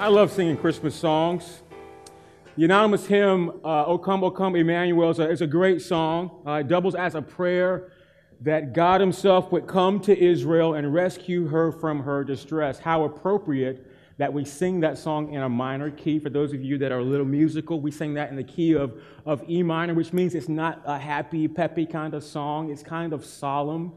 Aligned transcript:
I 0.00 0.08
love 0.08 0.32
singing 0.32 0.56
Christmas 0.56 0.94
songs. 0.94 1.60
The 2.56 2.64
anonymous 2.64 3.04
hymn, 3.04 3.50
uh, 3.62 3.84
O 3.84 3.98
Come, 3.98 4.24
O 4.24 4.30
Come, 4.30 4.56
Emmanuel, 4.56 5.10
is 5.10 5.18
a, 5.18 5.30
is 5.30 5.42
a 5.42 5.46
great 5.46 5.82
song. 5.82 6.40
Uh, 6.46 6.52
it 6.52 6.68
doubles 6.68 6.94
as 6.94 7.16
a 7.16 7.20
prayer 7.20 7.92
that 8.40 8.72
God 8.72 9.02
Himself 9.02 9.52
would 9.52 9.66
come 9.66 10.00
to 10.00 10.18
Israel 10.18 10.72
and 10.72 10.94
rescue 10.94 11.48
her 11.48 11.70
from 11.70 12.02
her 12.02 12.24
distress. 12.24 12.78
How 12.78 13.04
appropriate 13.04 13.92
that 14.16 14.32
we 14.32 14.42
sing 14.42 14.80
that 14.80 14.96
song 14.96 15.34
in 15.34 15.42
a 15.42 15.48
minor 15.50 15.90
key. 15.90 16.18
For 16.18 16.30
those 16.30 16.54
of 16.54 16.64
you 16.64 16.78
that 16.78 16.92
are 16.92 17.00
a 17.00 17.04
little 17.04 17.26
musical, 17.26 17.78
we 17.78 17.90
sing 17.90 18.14
that 18.14 18.30
in 18.30 18.36
the 18.36 18.42
key 18.42 18.72
of, 18.72 19.02
of 19.26 19.44
E 19.50 19.62
minor, 19.62 19.92
which 19.92 20.14
means 20.14 20.34
it's 20.34 20.48
not 20.48 20.80
a 20.86 20.98
happy, 20.98 21.46
peppy 21.46 21.84
kind 21.84 22.14
of 22.14 22.24
song. 22.24 22.70
It's 22.70 22.82
kind 22.82 23.12
of 23.12 23.22
solemn. 23.22 23.92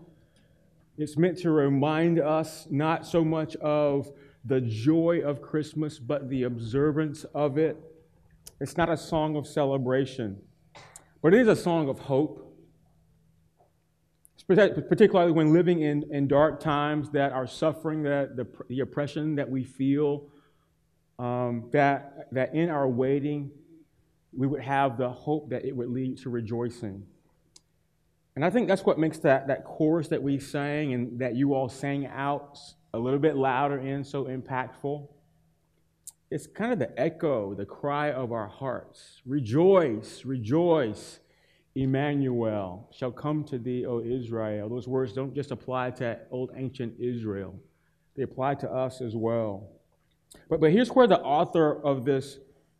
It's 0.97 1.15
meant 1.15 1.37
to 1.39 1.51
remind 1.51 2.19
us 2.19 2.67
not 2.69 3.07
so 3.07 3.23
much 3.23 3.55
of 3.55 4.11
the 4.45 4.61
joy 4.61 5.21
of 5.23 5.41
Christmas, 5.41 5.99
but 5.99 6.29
the 6.29 6.43
observance 6.43 7.23
of 7.33 7.57
it. 7.57 7.77
It's 8.59 8.77
not 8.77 8.89
a 8.89 8.97
song 8.97 9.35
of 9.35 9.47
celebration, 9.47 10.41
but 11.21 11.33
it 11.33 11.41
is 11.41 11.47
a 11.47 11.55
song 11.55 11.89
of 11.89 11.99
hope. 11.99 12.39
Particularly 14.45 15.31
when 15.31 15.53
living 15.53 15.81
in, 15.81 16.03
in 16.11 16.27
dark 16.27 16.59
times 16.59 17.09
that 17.11 17.31
are 17.31 17.47
suffering, 17.47 18.03
that 18.03 18.35
the, 18.35 18.45
the 18.67 18.81
oppression 18.81 19.35
that 19.35 19.49
we 19.49 19.63
feel, 19.63 20.27
um, 21.17 21.69
that, 21.71 22.27
that 22.33 22.53
in 22.53 22.69
our 22.69 22.87
waiting, 22.87 23.51
we 24.33 24.45
would 24.45 24.61
have 24.61 24.97
the 24.97 25.09
hope 25.09 25.49
that 25.49 25.63
it 25.63 25.75
would 25.75 25.89
lead 25.89 26.17
to 26.17 26.29
rejoicing. 26.29 27.05
And 28.35 28.43
I 28.43 28.49
think 28.49 28.67
that's 28.67 28.83
what 28.83 28.99
makes 28.99 29.19
that, 29.19 29.47
that 29.47 29.63
chorus 29.63 30.09
that 30.09 30.21
we 30.21 30.39
sang 30.39 30.93
and 30.93 31.19
that 31.19 31.35
you 31.35 31.53
all 31.53 31.69
sang 31.69 32.07
out 32.07 32.59
a 32.93 32.99
little 32.99 33.19
bit 33.19 33.35
louder 33.35 33.77
and 33.77 34.05
so 34.05 34.25
impactful. 34.25 35.07
It's 36.29 36.47
kind 36.47 36.71
of 36.71 36.79
the 36.79 36.99
echo, 36.99 37.53
the 37.53 37.65
cry 37.65 38.11
of 38.11 38.31
our 38.31 38.47
hearts. 38.47 39.21
Rejoice, 39.25 40.25
rejoice, 40.25 41.19
Emmanuel 41.75 42.87
shall 42.91 43.11
come 43.11 43.43
to 43.45 43.57
thee, 43.57 43.85
O 43.85 43.99
Israel. 43.99 44.69
Those 44.69 44.87
words 44.87 45.13
don't 45.13 45.33
just 45.33 45.51
apply 45.51 45.91
to 45.91 46.19
old 46.29 46.51
ancient 46.55 46.93
Israel, 46.99 47.55
they 48.15 48.23
apply 48.23 48.55
to 48.55 48.71
us 48.71 49.01
as 49.01 49.15
well. 49.15 49.69
But, 50.49 50.61
but 50.61 50.71
here's 50.71 50.89
where 50.89 51.07
the 51.07 51.19
author 51.19 51.83
of 51.83 52.05
this, 52.05 52.37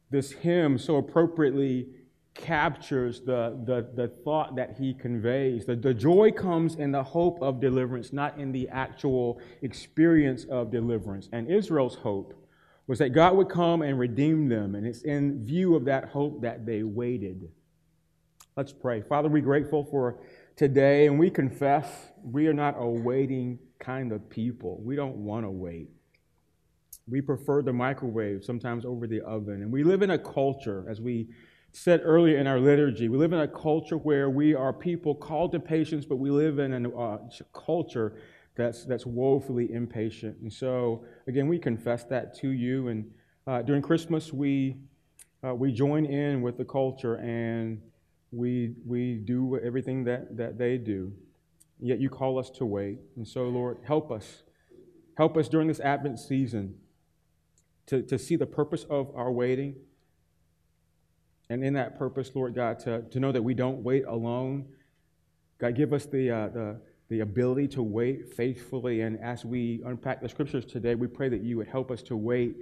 this 0.10 0.32
hymn 0.32 0.78
so 0.78 0.98
appropriately 0.98 1.88
captures 2.34 3.22
the, 3.22 3.60
the, 3.66 3.88
the 3.96 4.08
thought 4.08 4.56
that 4.56 4.76
he 4.80 4.94
conveys. 4.94 5.66
The, 5.66 5.76
the 5.76 5.94
joy 5.94 6.32
comes 6.32 6.76
in 6.76 6.92
the 6.92 7.04
hope 7.04 7.42
of 7.42 7.60
deliverance, 7.60 8.12
not 8.12 8.38
in 8.38 8.52
the 8.52 8.68
actual 8.70 9.40
experience 9.62 10.46
of 10.46 10.72
deliverance. 10.72 11.30
And 11.32 11.50
Israel's 11.50 11.96
hope 11.96 12.34
was 12.88 13.00
that 13.00 13.10
God 13.10 13.36
would 13.38 13.50
come 13.50 13.82
and 13.82 13.98
redeem 14.00 14.50
them. 14.50 14.76
And 14.76 14.86
it's 14.86 15.04
in 15.04 15.46
view 15.46 15.76
of 15.76 15.86
that 15.86 16.10
hope 16.10 16.42
that 16.42 16.66
they 16.66 16.84
waited. 16.84 17.50
Let's 18.58 18.74
pray. 18.74 19.02
Father, 19.02 19.30
we're 19.30 19.42
grateful 19.42 19.84
for 19.86 20.20
today, 20.56 21.08
and 21.08 21.18
we 21.18 21.30
confess 21.30 21.88
we 22.24 22.48
are 22.48 22.54
not 22.54 22.76
a 22.78 22.86
waiting 22.86 23.58
kind 23.80 24.12
of 24.12 24.30
people. 24.30 24.80
We 24.82 24.96
don't 24.96 25.18
want 25.18 25.46
to 25.46 25.50
wait. 25.50 25.90
We 27.08 27.22
prefer 27.22 27.62
the 27.62 27.74
microwave 27.74 28.46
sometimes 28.46 28.86
over 28.86 29.08
the 29.08 29.22
oven. 29.22 29.62
And 29.62 29.72
we 29.72 29.84
live 29.84 30.02
in 30.02 30.12
a 30.12 30.18
culture, 30.18 30.86
as 30.90 31.02
we 31.02 31.30
said 31.74 32.02
earlier 32.04 32.38
in 32.38 32.46
our 32.46 32.60
liturgy, 32.60 33.10
we 33.10 33.18
live 33.18 33.34
in 33.34 33.40
a 33.40 33.48
culture 33.48 33.98
where 33.98 34.30
we 34.30 34.54
are 34.54 34.72
people 34.72 35.16
called 35.16 35.52
to 35.52 35.60
patience, 35.60 36.06
but 36.06 36.18
we 36.18 36.30
live 36.30 36.60
in 36.60 36.86
a 36.86 36.90
uh, 36.90 37.18
culture 37.52 38.22
that's, 38.56 38.86
that's 38.86 39.08
woefully 39.08 39.74
impatient. 39.74 40.38
And 40.42 40.54
so, 40.54 41.04
again, 41.26 41.48
we 41.48 41.58
confess 41.58 42.04
that 42.06 42.36
to 42.38 42.50
you. 42.50 42.90
And 42.90 43.12
uh, 43.48 43.64
during 43.64 43.82
Christmas, 43.82 44.32
we, 44.32 44.78
uh, 45.44 45.56
we 45.56 45.72
join 45.72 46.06
in 46.06 46.44
with 46.44 46.58
the 46.60 46.66
culture 46.66 47.16
and 47.16 47.82
we, 48.32 48.76
we 48.86 49.16
do 49.16 49.60
everything 49.60 50.04
that, 50.04 50.38
that 50.38 50.60
they 50.60 50.78
do. 50.78 51.12
Yet 51.80 52.00
you 52.00 52.10
call 52.10 52.38
us 52.38 52.52
to 52.52 52.66
wait. 52.68 53.00
And 53.16 53.28
so, 53.28 53.46
Lord, 53.46 53.80
help 53.84 54.12
us. 54.12 54.44
Help 55.18 55.38
us 55.38 55.50
during 55.50 55.68
this 55.68 55.80
Advent 55.80 56.20
season 56.20 56.76
to, 57.88 58.04
to 58.04 58.20
see 58.20 58.36
the 58.36 58.46
purpose 58.46 58.86
of 58.92 59.12
our 59.16 59.32
waiting 59.32 59.76
and 61.54 61.64
in 61.64 61.74
that 61.76 62.00
purpose, 62.00 62.32
Lord 62.34 62.56
God, 62.56 62.80
to, 62.80 63.04
to 63.04 63.20
know 63.20 63.32
that 63.32 63.44
we 63.44 63.54
don't 63.54 63.84
wait 63.84 64.06
alone. 64.06 64.66
God, 65.60 65.76
give 65.76 65.94
us 65.94 66.08
the, 66.08 66.32
uh, 66.32 66.48
the, 66.48 66.82
the 67.10 67.20
ability 67.20 67.68
to 67.70 67.84
wait 67.84 68.34
faithfully. 68.34 69.02
And 69.02 69.20
as 69.20 69.46
we 69.46 69.84
unpack 69.86 70.20
the 70.20 70.28
scriptures 70.28 70.66
today, 70.66 70.96
we 70.96 71.06
pray 71.06 71.30
that 71.30 71.44
you 71.44 71.58
would 71.58 71.68
help 71.68 71.92
us 71.92 72.02
to 72.04 72.18
wait 72.18 72.56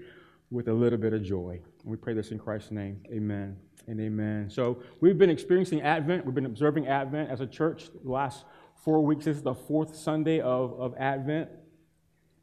with 0.49 0.67
a 0.67 0.73
little 0.73 0.99
bit 0.99 1.13
of 1.13 1.23
joy. 1.23 1.61
And 1.83 1.89
we 1.89 1.95
pray 1.95 2.13
this 2.13 2.31
in 2.31 2.37
Christ's 2.37 2.71
name. 2.71 2.99
Amen 3.13 3.55
and 3.87 4.01
amen. 4.01 4.49
So 4.49 4.83
we've 4.99 5.17
been 5.17 5.29
experiencing 5.29 5.81
Advent. 5.81 6.25
We've 6.25 6.35
been 6.35 6.45
observing 6.45 6.87
Advent 6.87 7.29
as 7.29 7.39
a 7.39 7.47
church 7.47 7.89
the 8.03 8.11
last 8.11 8.43
four 8.83 8.99
weeks. 9.05 9.23
This 9.23 9.37
is 9.37 9.43
the 9.43 9.55
fourth 9.55 9.95
Sunday 9.95 10.41
of, 10.41 10.77
of 10.77 10.93
Advent. 10.99 11.49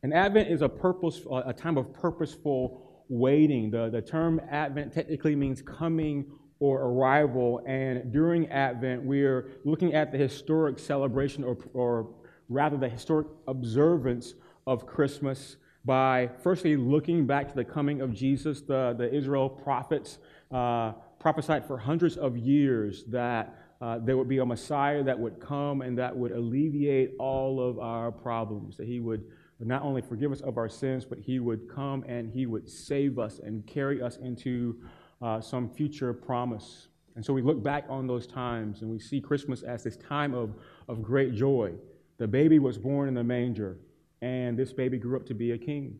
And 0.02 0.14
Advent 0.14 0.48
is 0.48 0.62
a 0.62 0.68
purpose, 0.68 1.20
a 1.30 1.52
time 1.52 1.76
of 1.76 1.92
purposeful 1.92 3.04
waiting. 3.08 3.70
The, 3.70 3.90
the 3.90 4.02
term 4.02 4.40
Advent 4.50 4.94
technically 4.94 5.36
means 5.36 5.62
coming 5.62 6.30
or 6.60 6.82
arrival, 6.82 7.62
and 7.66 8.12
during 8.12 8.48
Advent, 8.48 9.02
we're 9.04 9.50
looking 9.64 9.94
at 9.94 10.10
the 10.10 10.18
historic 10.18 10.78
celebration, 10.78 11.44
or, 11.44 11.56
or 11.72 12.10
rather, 12.48 12.76
the 12.76 12.88
historic 12.88 13.26
observance 13.46 14.34
of 14.66 14.86
Christmas 14.86 15.56
by 15.84 16.28
firstly 16.42 16.76
looking 16.76 17.26
back 17.26 17.48
to 17.48 17.54
the 17.54 17.64
coming 17.64 18.00
of 18.00 18.12
Jesus. 18.12 18.60
The, 18.60 18.94
the 18.98 19.12
Israel 19.14 19.48
prophets 19.48 20.18
uh, 20.50 20.92
prophesied 21.18 21.64
for 21.64 21.78
hundreds 21.78 22.16
of 22.16 22.36
years 22.36 23.04
that 23.04 23.54
uh, 23.80 23.98
there 24.00 24.16
would 24.16 24.28
be 24.28 24.38
a 24.38 24.46
Messiah 24.46 25.04
that 25.04 25.18
would 25.18 25.38
come 25.38 25.82
and 25.82 25.96
that 25.98 26.16
would 26.16 26.32
alleviate 26.32 27.14
all 27.20 27.60
of 27.60 27.78
our 27.78 28.10
problems, 28.10 28.76
that 28.76 28.86
he 28.86 28.98
would 28.98 29.24
not 29.60 29.82
only 29.82 30.02
forgive 30.02 30.30
us 30.30 30.40
of 30.40 30.56
our 30.56 30.68
sins, 30.68 31.04
but 31.04 31.18
He 31.18 31.40
would 31.40 31.68
come 31.68 32.04
and 32.06 32.30
He 32.30 32.46
would 32.46 32.68
save 32.68 33.18
us 33.18 33.40
and 33.40 33.66
carry 33.66 34.00
us 34.00 34.16
into 34.18 34.76
uh, 35.20 35.40
some 35.40 35.68
future 35.68 36.12
promise. 36.12 36.88
And 37.16 37.24
so 37.24 37.32
we 37.32 37.42
look 37.42 37.62
back 37.62 37.84
on 37.88 38.06
those 38.06 38.26
times 38.26 38.82
and 38.82 38.90
we 38.90 38.98
see 38.98 39.20
Christmas 39.20 39.62
as 39.62 39.82
this 39.82 39.96
time 39.96 40.34
of, 40.34 40.54
of 40.88 41.02
great 41.02 41.34
joy. 41.34 41.72
The 42.18 42.28
baby 42.28 42.58
was 42.58 42.78
born 42.78 43.08
in 43.08 43.14
the 43.14 43.24
manger, 43.24 43.78
and 44.22 44.58
this 44.58 44.72
baby 44.72 44.98
grew 44.98 45.16
up 45.16 45.26
to 45.26 45.34
be 45.34 45.52
a 45.52 45.58
king. 45.58 45.98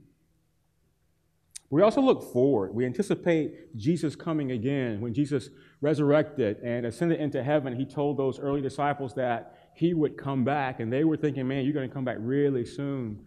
We 1.71 1.83
also 1.83 2.01
look 2.01 2.33
forward. 2.33 2.75
We 2.75 2.87
anticipate 2.87 3.77
Jesus 3.77 4.17
coming 4.17 4.53
again. 4.53 5.01
When 5.01 5.13
Jesus 5.13 5.51
resurrected 5.81 6.59
and 6.63 6.87
ascended 6.87 7.21
into 7.21 7.43
heaven, 7.43 7.77
he 7.77 7.85
told 7.85 8.17
those 8.17 8.39
early 8.41 8.63
disciples 8.63 9.15
that 9.15 9.71
he 9.75 9.95
would 9.95 10.17
come 10.17 10.45
back, 10.45 10.81
and 10.81 10.93
they 10.93 11.05
were 11.05 11.17
thinking, 11.17 11.47
man, 11.47 11.65
you're 11.65 11.75
going 11.75 11.89
to 11.89 11.95
come 11.95 12.05
back 12.05 12.17
really 12.21 12.65
soon. 12.65 13.27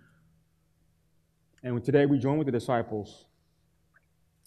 And 1.63 1.83
today 1.83 2.05
we 2.05 2.17
join 2.17 2.37
with 2.37 2.47
the 2.47 2.51
disciples 2.51 3.25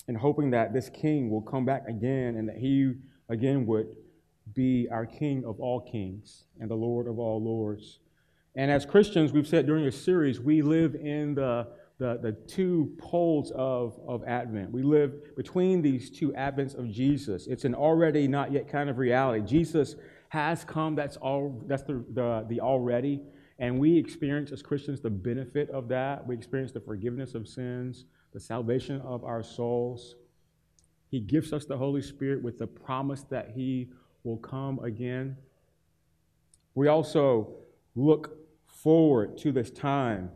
in 0.09 0.15
hoping 0.15 0.51
that 0.51 0.73
this 0.73 0.91
king 0.91 1.31
will 1.31 1.43
come 1.43 1.65
back 1.65 1.89
again 1.89 2.37
and 2.37 2.49
that 2.49 2.57
he 2.57 2.93
again 3.29 3.67
would 3.67 3.87
be 4.53 4.87
our 4.91 5.07
king 5.07 5.45
of 5.45 5.59
all 5.61 5.81
kings 5.81 6.45
and 6.61 6.71
the 6.71 6.75
Lord 6.75 7.07
of 7.09 7.19
all 7.19 7.43
lords. 7.43 8.01
And 8.57 8.71
as 8.71 8.87
Christians, 8.87 9.33
we've 9.33 9.49
said 9.49 9.67
during 9.67 9.85
this 9.85 10.01
series, 10.01 10.39
we 10.41 10.63
live 10.63 10.95
in 10.95 11.35
the, 11.35 11.67
the, 11.99 12.19
the 12.23 12.33
two 12.47 12.95
poles 12.99 13.51
of, 13.53 13.99
of 14.07 14.23
Advent. 14.25 14.71
We 14.71 14.83
live 14.83 15.35
between 15.37 15.83
these 15.83 16.11
two 16.11 16.33
Advents 16.33 16.79
of 16.79 16.91
Jesus. 16.91 17.47
It's 17.47 17.65
an 17.65 17.75
already 17.75 18.29
not 18.29 18.53
yet 18.53 18.69
kind 18.69 18.89
of 18.89 18.99
reality. 18.99 19.45
Jesus 19.45 19.97
has 20.29 20.65
come, 20.65 20.95
that's 20.95 21.17
all 21.17 21.63
that's 21.67 21.83
the, 21.83 22.05
the, 22.13 22.45
the 22.49 22.61
already. 22.61 23.23
And 23.59 23.79
we 23.79 23.97
experience 23.97 24.51
as 24.51 24.63
Christians 24.63 25.01
the 25.01 25.11
benefit 25.11 25.71
of 25.71 25.89
that. 25.89 26.27
We 26.27 26.35
experience 26.35 26.73
the 26.73 26.81
forgiveness 26.81 27.35
of 27.35 27.47
sins, 27.47 28.05
the 28.35 28.41
salvation 28.41 29.01
of 29.01 29.25
our 29.25 29.43
souls. 29.43 30.17
He 31.11 31.21
gives 31.21 31.53
us 31.53 31.65
the 31.65 31.79
Holy 31.79 32.03
Spirit 32.03 32.43
with 32.43 32.59
the 32.59 32.67
promise 32.67 33.23
that 33.31 33.53
He 33.55 33.89
will 34.25 34.37
come 34.37 34.79
again. 34.81 35.37
We 36.75 36.89
also 36.89 37.55
look 37.95 38.37
forward 38.67 39.39
to 39.39 39.53
this 39.53 39.71
time 39.71 40.31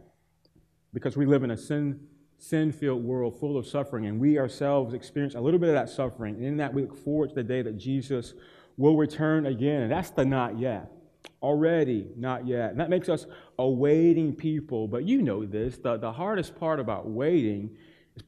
because 0.94 1.16
we 1.16 1.26
live 1.26 1.42
in 1.42 1.50
a 1.50 1.56
sin 1.56 2.00
sin 2.38 2.70
filled 2.70 3.02
world 3.02 3.38
full 3.38 3.56
of 3.56 3.66
suffering, 3.66 4.06
and 4.06 4.20
we 4.20 4.38
ourselves 4.38 4.94
experience 4.94 5.34
a 5.34 5.40
little 5.40 5.58
bit 5.58 5.68
of 5.68 5.74
that 5.74 5.88
suffering. 5.88 6.36
And 6.36 6.44
in 6.44 6.56
that, 6.58 6.72
we 6.72 6.82
look 6.82 6.96
forward 6.96 7.30
to 7.30 7.34
the 7.34 7.42
day 7.42 7.62
that 7.62 7.76
Jesus 7.76 8.34
will 8.76 8.96
return 8.96 9.46
again. 9.46 9.82
And 9.82 9.92
that's 9.92 10.10
the 10.10 10.24
not 10.24 10.58
yet. 10.58 10.92
Already, 11.42 12.06
not 12.16 12.46
yet. 12.46 12.70
And 12.70 12.80
that 12.80 12.90
makes 12.90 13.08
us 13.08 13.26
a 13.58 13.68
waiting 13.68 14.34
people. 14.34 14.86
But 14.86 15.04
you 15.04 15.20
know 15.20 15.44
this 15.44 15.78
the, 15.78 15.96
the 15.96 16.12
hardest 16.12 16.58
part 16.58 16.80
about 16.80 17.08
waiting, 17.08 17.70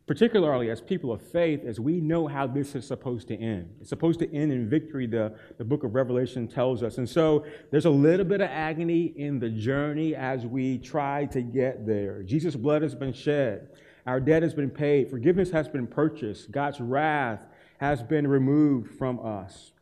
particularly 0.07 0.71
as 0.71 0.81
people 0.81 1.13
of 1.13 1.23
faith, 1.23 1.65
as 1.65 1.81
we 1.81 2.01
know 2.01 2.27
how 2.27 2.47
this 2.47 2.75
is 2.75 2.87
supposed 2.87 3.29
to 3.29 3.37
end. 3.37 3.69
It's 3.81 3.89
supposed 3.89 4.19
to 4.21 4.35
end 4.35 4.53
in 4.53 4.69
victory, 4.69 5.07
the, 5.07 5.35
the 5.59 5.65
book 5.65 5.85
of 5.85 5.95
Revelation 5.95 6.49
tells 6.49 6.83
us. 6.83 6.99
And 6.99 7.09
so 7.09 7.45
there's 7.71 7.87
a 7.87 7.91
little 7.91 8.27
bit 8.27 8.41
of 8.41 8.51
agony 8.51 9.13
in 9.17 9.39
the 9.39 9.49
journey 9.49 10.15
as 10.15 10.47
we 10.47 10.79
try 10.79 11.27
to 11.27 11.43
get 11.43 11.87
there. 11.87 12.23
Jesus' 12.23 12.57
blood 12.57 12.83
has 12.83 12.95
been 12.95 13.13
shed. 13.13 13.69
Our 14.07 14.21
debt 14.21 14.43
has 14.43 14.55
been 14.55 14.71
paid. 14.71 15.11
Forgiveness 15.11 15.51
has 15.51 15.69
been 15.69 15.87
purchased. 15.87 16.51
God's 16.51 16.81
wrath 16.81 17.47
has 17.79 18.03
been 18.03 18.27
removed 18.27 18.97
from 18.97 19.25
us. 19.25 19.73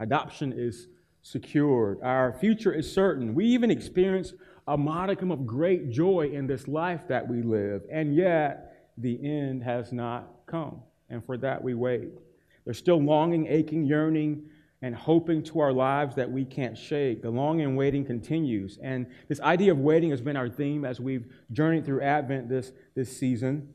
Adoption 0.00 0.52
is 0.56 0.88
secured. 1.22 1.98
Our 2.02 2.32
future 2.32 2.72
is 2.72 2.90
certain. 2.90 3.34
We 3.34 3.46
even 3.46 3.70
experience 3.70 4.32
a 4.68 4.76
modicum 4.76 5.30
of 5.30 5.46
great 5.46 5.90
joy 5.90 6.30
in 6.32 6.46
this 6.46 6.66
life 6.66 7.06
that 7.08 7.28
we 7.28 7.42
live, 7.42 7.82
and 7.90 8.14
yet 8.14 8.65
the 8.98 9.18
end 9.24 9.62
has 9.62 9.92
not 9.92 10.30
come. 10.46 10.82
And 11.08 11.24
for 11.24 11.36
that 11.38 11.62
we 11.62 11.74
wait. 11.74 12.10
There's 12.64 12.78
still 12.78 13.00
longing, 13.00 13.46
aching, 13.46 13.84
yearning, 13.84 14.44
and 14.82 14.94
hoping 14.94 15.42
to 15.42 15.60
our 15.60 15.72
lives 15.72 16.16
that 16.16 16.30
we 16.30 16.44
can't 16.44 16.76
shake. 16.76 17.22
The 17.22 17.30
longing 17.30 17.66
and 17.66 17.76
waiting 17.76 18.04
continues. 18.04 18.78
And 18.82 19.06
this 19.28 19.40
idea 19.40 19.72
of 19.72 19.78
waiting 19.78 20.10
has 20.10 20.20
been 20.20 20.36
our 20.36 20.48
theme 20.48 20.84
as 20.84 21.00
we've 21.00 21.32
journeyed 21.52 21.84
through 21.84 22.02
Advent 22.02 22.48
this, 22.48 22.72
this 22.94 23.16
season. 23.16 23.72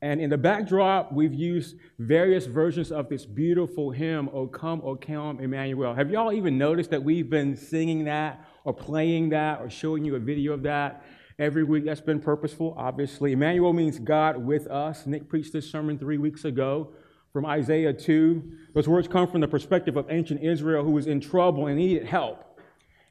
And 0.00 0.20
in 0.20 0.30
the 0.30 0.38
backdrop, 0.38 1.12
we've 1.12 1.34
used 1.34 1.76
various 1.98 2.46
versions 2.46 2.92
of 2.92 3.08
this 3.08 3.26
beautiful 3.26 3.90
hymn, 3.90 4.28
O 4.32 4.46
Come, 4.46 4.80
O 4.84 4.94
Come, 4.94 5.40
Emmanuel. 5.40 5.92
Have 5.94 6.10
y'all 6.10 6.32
even 6.32 6.56
noticed 6.56 6.90
that 6.90 7.02
we've 7.02 7.28
been 7.28 7.56
singing 7.56 8.04
that 8.04 8.46
or 8.64 8.72
playing 8.72 9.30
that 9.30 9.60
or 9.60 9.68
showing 9.68 10.04
you 10.04 10.14
a 10.14 10.20
video 10.20 10.52
of 10.52 10.62
that 10.62 11.04
every 11.38 11.64
week? 11.64 11.84
That's 11.84 12.00
been 12.00 12.20
purposeful, 12.20 12.74
obviously. 12.76 13.32
Emmanuel 13.32 13.72
means 13.72 13.98
God 13.98 14.36
with 14.36 14.66
us. 14.66 15.06
Nick 15.06 15.28
preached 15.28 15.52
this 15.52 15.70
sermon 15.70 15.98
three 15.98 16.18
weeks 16.18 16.44
ago 16.44 16.92
from 17.32 17.46
Isaiah 17.46 17.92
2. 17.92 18.42
Those 18.74 18.88
words 18.88 19.08
come 19.08 19.28
from 19.28 19.40
the 19.40 19.48
perspective 19.48 19.96
of 19.96 20.06
ancient 20.10 20.42
Israel 20.42 20.84
who 20.84 20.90
was 20.90 21.06
in 21.06 21.20
trouble 21.20 21.66
and 21.66 21.78
needed 21.78 22.06
help. 22.06 22.60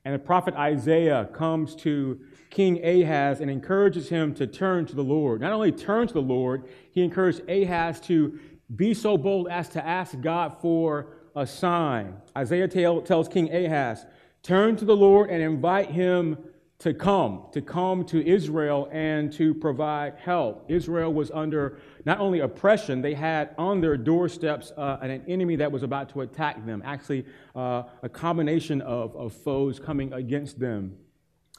And 0.04 0.14
the 0.14 0.20
prophet 0.20 0.54
Isaiah 0.56 1.30
comes 1.34 1.76
to 1.78 2.20
King 2.50 2.84
Ahaz 2.84 3.42
and 3.42 3.52
encourages 3.52 4.10
him 4.10 4.34
to 4.36 4.48
turn 4.48 4.86
to 4.86 4.96
the 4.96 5.04
Lord. 5.04 5.42
Not 5.42 5.52
only 5.52 5.72
turn 5.72 6.08
to 6.08 6.14
the 6.14 6.22
Lord, 6.22 6.70
he 6.92 7.04
encouraged 7.04 7.42
Ahaz 7.50 8.00
to 8.02 8.40
be 8.76 8.94
so 8.94 9.18
bold 9.18 9.48
as 9.50 9.70
to 9.70 9.86
ask 9.86 10.20
God 10.22 10.58
for 10.62 11.08
a 11.36 11.46
sign. 11.46 12.16
Isaiah 12.36 12.68
tell, 12.68 13.02
tells 13.02 13.28
King 13.28 13.54
Ahaz, 13.54 14.06
turn 14.44 14.76
to 14.78 14.86
the 14.86 14.96
Lord 14.96 15.30
and 15.30 15.42
invite 15.42 15.92
him 15.92 16.38
to 16.80 16.94
come, 16.94 17.48
to 17.52 17.62
come 17.62 18.06
to 18.06 18.24
Israel 18.24 18.88
and 18.92 19.34
to 19.34 19.54
provide 19.56 20.14
help. 20.18 20.64
Israel 20.70 21.12
was 21.12 21.32
under 21.32 21.80
not 22.06 22.20
only 22.20 22.40
oppression, 22.42 23.02
they 23.02 23.16
had 23.16 23.56
on 23.58 23.82
their 23.82 23.98
doorsteps 23.98 24.72
uh, 24.78 24.98
an 25.02 25.24
enemy 25.28 25.56
that 25.56 25.72
was 25.72 25.82
about 25.82 26.10
to 26.10 26.22
attack 26.22 26.64
them, 26.68 26.84
actually, 26.86 27.26
uh, 27.56 27.84
a 28.04 28.10
combination 28.10 28.82
of, 28.82 29.16
of 29.16 29.34
foes 29.34 29.80
coming 29.80 30.14
against 30.14 30.60
them. 30.60 30.96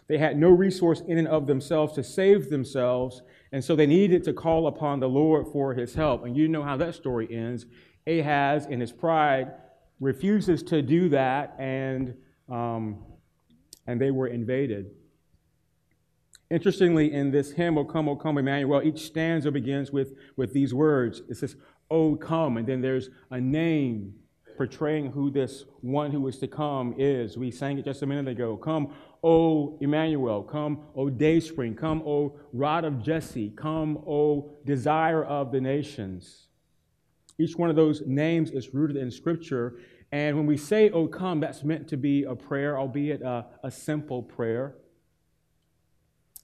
They 0.06 0.18
had 0.18 0.38
no 0.38 0.50
resource 0.50 1.02
in 1.06 1.18
and 1.18 1.28
of 1.28 1.46
themselves 1.46 1.94
to 1.94 2.04
save 2.04 2.48
themselves, 2.48 3.20
and 3.50 3.62
so 3.62 3.74
they 3.74 3.86
needed 3.86 4.22
to 4.24 4.32
call 4.32 4.68
upon 4.68 5.00
the 5.00 5.08
Lord 5.08 5.48
for 5.48 5.74
his 5.74 5.94
help. 5.94 6.24
And 6.24 6.36
you 6.36 6.46
know 6.48 6.62
how 6.62 6.76
that 6.76 6.94
story 6.94 7.28
ends. 7.30 7.66
Ahaz, 8.06 8.66
in 8.66 8.80
his 8.80 8.92
pride, 8.92 9.52
refuses 10.00 10.62
to 10.62 10.80
do 10.80 11.08
that, 11.08 11.56
and, 11.58 12.14
um, 12.48 13.04
and 13.86 14.00
they 14.00 14.12
were 14.12 14.28
invaded. 14.28 14.92
Interestingly, 16.50 17.12
in 17.12 17.30
this 17.30 17.52
hymn, 17.52 17.76
O 17.76 17.84
come, 17.84 18.08
O 18.08 18.16
come, 18.16 18.38
Emmanuel, 18.38 18.82
each 18.82 19.06
stanza 19.06 19.50
begins 19.50 19.92
with, 19.92 20.14
with 20.36 20.52
these 20.54 20.72
words. 20.72 21.20
It 21.28 21.36
says, 21.36 21.56
O 21.90 22.16
come, 22.16 22.56
and 22.56 22.66
then 22.66 22.80
there's 22.80 23.10
a 23.30 23.40
name 23.40 24.14
portraying 24.56 25.12
who 25.12 25.30
this 25.30 25.64
one 25.82 26.10
who 26.10 26.26
is 26.26 26.38
to 26.38 26.48
come 26.48 26.94
is. 26.98 27.38
We 27.38 27.50
sang 27.50 27.78
it 27.78 27.84
just 27.84 28.02
a 28.02 28.06
minute 28.06 28.28
ago. 28.28 28.56
Come, 28.56 28.92
O 29.22 29.78
Emmanuel. 29.80 30.42
Come, 30.42 30.80
O 30.96 31.08
Dayspring. 31.08 31.76
Come, 31.76 32.02
O 32.04 32.38
Rod 32.52 32.84
of 32.84 33.02
Jesse. 33.02 33.50
Come, 33.50 33.98
O 34.06 34.50
Desire 34.64 35.24
of 35.24 35.52
the 35.52 35.60
Nations. 35.60 36.48
Each 37.38 37.56
one 37.56 37.70
of 37.70 37.76
those 37.76 38.02
names 38.06 38.50
is 38.50 38.74
rooted 38.74 38.96
in 38.96 39.10
Scripture. 39.10 39.78
And 40.10 40.36
when 40.36 40.46
we 40.46 40.56
say, 40.56 40.90
O 40.90 41.06
come, 41.06 41.40
that's 41.40 41.62
meant 41.62 41.86
to 41.88 41.96
be 41.96 42.24
a 42.24 42.34
prayer, 42.34 42.78
albeit 42.78 43.22
a, 43.22 43.46
a 43.62 43.70
simple 43.70 44.22
prayer. 44.22 44.74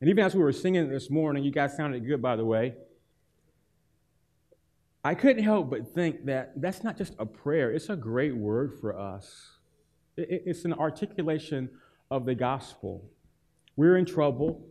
And 0.01 0.11
even 0.11 0.25
as 0.25 0.35
we 0.35 0.43
were 0.43 0.53
singing 0.53 0.89
this 0.89 1.09
morning, 1.11 1.45
you 1.45 1.51
guys 1.51 1.77
sounded 1.77 2.07
good, 2.07 2.21
by 2.21 2.37
the 2.37 2.45
way. 2.45 2.75
I 5.05 5.15
couldn't 5.15 5.45
help 5.45 5.71
but 5.71 5.95
think 5.95 6.25
that 6.27 6.53
that's 6.57 6.83
not 6.83 6.97
just 6.97 7.15
a 7.19 7.27
prayer, 7.27 7.71
it's 7.71 7.91
a 7.91 7.97
great 7.97 8.35
word 8.35 8.73
for 8.81 8.99
us. 8.99 9.59
It's 10.17 10.65
an 10.65 10.73
articulation 10.73 11.69
of 12.11 12.25
the 12.25 12.35
gospel. 12.35 13.05
We're 13.77 13.97
in 13.97 14.05
trouble, 14.05 14.65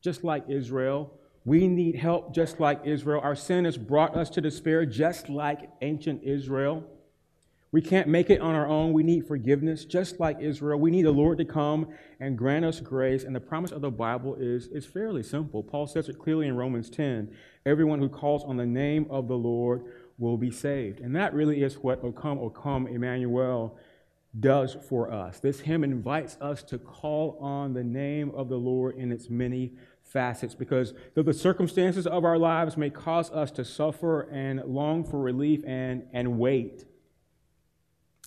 just 0.00 0.24
like 0.24 0.44
Israel. 0.48 1.14
We 1.44 1.68
need 1.68 1.96
help, 1.96 2.34
just 2.34 2.60
like 2.60 2.80
Israel. 2.84 3.20
Our 3.22 3.36
sin 3.36 3.64
has 3.64 3.78
brought 3.78 4.16
us 4.16 4.28
to 4.30 4.40
despair, 4.40 4.84
just 4.84 5.28
like 5.28 5.70
ancient 5.80 6.22
Israel. 6.24 6.84
We 7.72 7.80
can't 7.80 8.06
make 8.06 8.28
it 8.28 8.42
on 8.42 8.54
our 8.54 8.68
own. 8.68 8.92
We 8.92 9.02
need 9.02 9.26
forgiveness, 9.26 9.86
just 9.86 10.20
like 10.20 10.36
Israel. 10.40 10.78
We 10.78 10.90
need 10.90 11.06
the 11.06 11.10
Lord 11.10 11.38
to 11.38 11.46
come 11.46 11.88
and 12.20 12.36
grant 12.36 12.66
us 12.66 12.80
grace. 12.80 13.24
And 13.24 13.34
the 13.34 13.40
promise 13.40 13.72
of 13.72 13.80
the 13.80 13.90
Bible 13.90 14.36
is, 14.38 14.66
is 14.66 14.84
fairly 14.84 15.22
simple. 15.22 15.62
Paul 15.62 15.86
says 15.86 16.10
it 16.10 16.18
clearly 16.18 16.46
in 16.46 16.56
Romans 16.56 16.90
10 16.90 17.34
everyone 17.64 17.98
who 17.98 18.10
calls 18.10 18.44
on 18.44 18.58
the 18.58 18.66
name 18.66 19.06
of 19.08 19.26
the 19.26 19.36
Lord 19.36 19.84
will 20.18 20.36
be 20.36 20.50
saved. 20.50 21.00
And 21.00 21.16
that 21.16 21.32
really 21.32 21.62
is 21.62 21.76
what 21.76 22.04
O 22.04 22.12
come, 22.12 22.38
O 22.38 22.50
come, 22.50 22.86
Emmanuel 22.86 23.78
does 24.38 24.76
for 24.88 25.10
us. 25.10 25.40
This 25.40 25.60
hymn 25.60 25.82
invites 25.82 26.36
us 26.40 26.62
to 26.64 26.78
call 26.78 27.38
on 27.40 27.72
the 27.72 27.84
name 27.84 28.32
of 28.34 28.50
the 28.50 28.56
Lord 28.56 28.96
in 28.96 29.10
its 29.10 29.30
many 29.30 29.72
facets 30.02 30.54
because 30.54 30.92
though 31.14 31.22
the 31.22 31.32
circumstances 31.32 32.06
of 32.06 32.24
our 32.24 32.38
lives 32.38 32.76
may 32.76 32.90
cause 32.90 33.30
us 33.30 33.50
to 33.52 33.64
suffer 33.64 34.22
and 34.30 34.62
long 34.66 35.04
for 35.04 35.18
relief 35.20 35.62
and, 35.66 36.02
and 36.12 36.38
wait, 36.38 36.84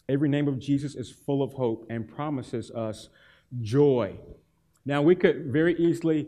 Every 0.07 0.29
name 0.29 0.47
of 0.47 0.59
Jesus 0.59 0.95
is 0.95 1.11
full 1.11 1.41
of 1.41 1.53
hope 1.53 1.87
and 1.89 2.07
promises 2.07 2.69
us 2.71 3.09
joy. 3.61 4.15
Now, 4.85 5.01
we 5.01 5.15
could 5.15 5.51
very 5.51 5.75
easily 5.77 6.27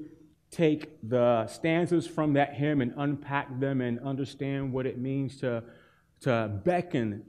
take 0.50 0.98
the 1.08 1.46
stanzas 1.48 2.08
from 2.08 2.34
that 2.34 2.54
hymn 2.54 2.82
and 2.82 2.94
unpack 2.98 3.60
them 3.60 3.82
and 3.82 4.00
understand 4.00 4.72
what 4.72 4.86
it 4.86 4.98
means 4.98 5.38
to, 5.38 5.64
to 6.22 6.60
beckon 6.64 7.24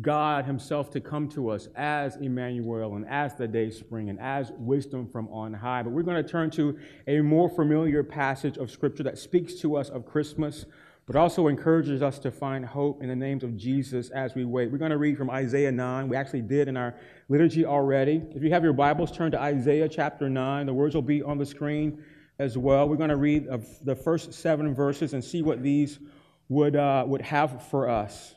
God 0.00 0.44
Himself 0.44 0.90
to 0.90 1.00
come 1.00 1.28
to 1.30 1.48
us 1.48 1.68
as 1.74 2.16
Emmanuel 2.16 2.96
and 2.96 3.06
as 3.08 3.34
the 3.34 3.48
day 3.48 3.70
spring 3.70 4.10
and 4.10 4.20
as 4.20 4.52
wisdom 4.58 5.08
from 5.08 5.28
on 5.28 5.54
high. 5.54 5.82
But 5.82 5.92
we're 5.92 6.02
going 6.02 6.22
to 6.22 6.28
turn 6.28 6.50
to 6.50 6.78
a 7.06 7.20
more 7.20 7.48
familiar 7.48 8.02
passage 8.02 8.58
of 8.58 8.70
Scripture 8.70 9.04
that 9.04 9.16
speaks 9.16 9.54
to 9.60 9.76
us 9.76 9.88
of 9.88 10.04
Christmas 10.04 10.66
but 11.06 11.14
also 11.14 11.46
encourages 11.46 12.02
us 12.02 12.18
to 12.18 12.32
find 12.32 12.64
hope 12.64 13.00
in 13.00 13.08
the 13.08 13.16
names 13.16 13.44
of 13.44 13.56
Jesus 13.56 14.10
as 14.10 14.34
we 14.34 14.44
wait. 14.44 14.72
We're 14.72 14.78
going 14.78 14.90
to 14.90 14.98
read 14.98 15.16
from 15.16 15.30
Isaiah 15.30 15.70
9. 15.70 16.08
We 16.08 16.16
actually 16.16 16.42
did 16.42 16.66
in 16.66 16.76
our 16.76 16.96
liturgy 17.28 17.64
already. 17.64 18.22
If 18.34 18.42
you 18.42 18.50
have 18.50 18.64
your 18.64 18.72
Bibles, 18.72 19.16
turn 19.16 19.30
to 19.30 19.40
Isaiah 19.40 19.88
chapter 19.88 20.28
9. 20.28 20.66
The 20.66 20.74
words 20.74 20.96
will 20.96 21.02
be 21.02 21.22
on 21.22 21.38
the 21.38 21.46
screen 21.46 22.02
as 22.40 22.58
well. 22.58 22.88
We're 22.88 22.96
going 22.96 23.10
to 23.10 23.16
read 23.16 23.46
the 23.84 23.94
first 23.94 24.34
seven 24.34 24.74
verses 24.74 25.14
and 25.14 25.24
see 25.24 25.42
what 25.42 25.62
these 25.62 26.00
would, 26.48 26.74
uh, 26.74 27.04
would 27.06 27.22
have 27.22 27.68
for 27.68 27.88
us 27.88 28.34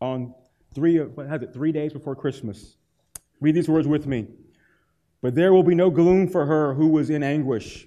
on 0.00 0.34
three, 0.74 0.98
what 0.98 1.28
has 1.28 1.42
it, 1.42 1.54
three 1.54 1.70
days 1.70 1.92
before 1.92 2.16
Christmas. 2.16 2.76
Read 3.40 3.54
these 3.54 3.68
words 3.68 3.86
with 3.86 4.08
me. 4.08 4.26
But 5.22 5.36
there 5.36 5.52
will 5.52 5.62
be 5.62 5.74
no 5.74 5.90
gloom 5.90 6.28
for 6.28 6.46
her 6.46 6.74
who 6.74 6.88
was 6.88 7.10
in 7.10 7.22
anguish. 7.22 7.86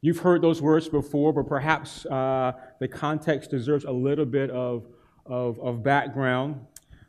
You've 0.00 0.20
heard 0.20 0.42
those 0.42 0.62
words 0.62 0.88
before, 0.88 1.32
but 1.32 1.48
perhaps 1.48 2.06
uh, 2.06 2.52
the 2.78 2.86
context 2.86 3.50
deserves 3.50 3.84
a 3.84 3.90
little 3.90 4.24
bit 4.24 4.48
of, 4.50 4.86
of, 5.26 5.58
of 5.58 5.82
background. 5.82 6.64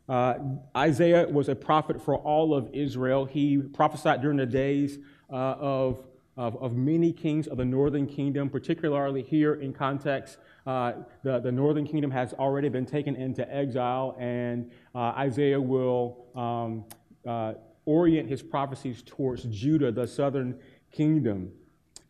Uh, 0.08 0.34
Isaiah 0.76 1.28
was 1.28 1.48
a 1.48 1.54
prophet 1.54 2.02
for 2.02 2.16
all 2.16 2.52
of 2.52 2.68
Israel. 2.72 3.26
He 3.26 3.58
prophesied 3.58 4.20
during 4.20 4.38
the 4.38 4.46
days 4.46 4.98
uh, 5.30 5.54
of, 5.60 6.04
of, 6.36 6.60
of, 6.60 6.74
many 6.74 7.12
kings 7.12 7.46
of 7.46 7.58
the 7.58 7.64
northern 7.64 8.08
kingdom, 8.08 8.50
particularly 8.50 9.22
here 9.22 9.54
in 9.54 9.72
context. 9.72 10.38
Uh, 10.66 10.94
the, 11.22 11.38
the 11.38 11.52
northern 11.52 11.86
kingdom 11.86 12.10
has 12.10 12.32
already 12.34 12.68
been 12.68 12.86
taken 12.86 13.14
into 13.14 13.48
exile, 13.54 14.16
and 14.18 14.68
uh, 14.96 15.12
Isaiah 15.16 15.60
will 15.60 16.26
um, 16.34 16.84
uh, 17.24 17.54
orient 17.84 18.28
his 18.28 18.42
prophecies 18.42 19.04
towards 19.06 19.44
Judah, 19.44 19.92
the 19.92 20.08
southern 20.08 20.58
kingdom. 20.90 21.52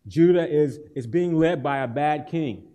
Judah 0.07 0.49
is, 0.49 0.81
is 0.95 1.07
being 1.07 1.35
led 1.35 1.63
by 1.63 1.79
a 1.79 1.89
bad 1.89 2.27
king, 2.27 2.69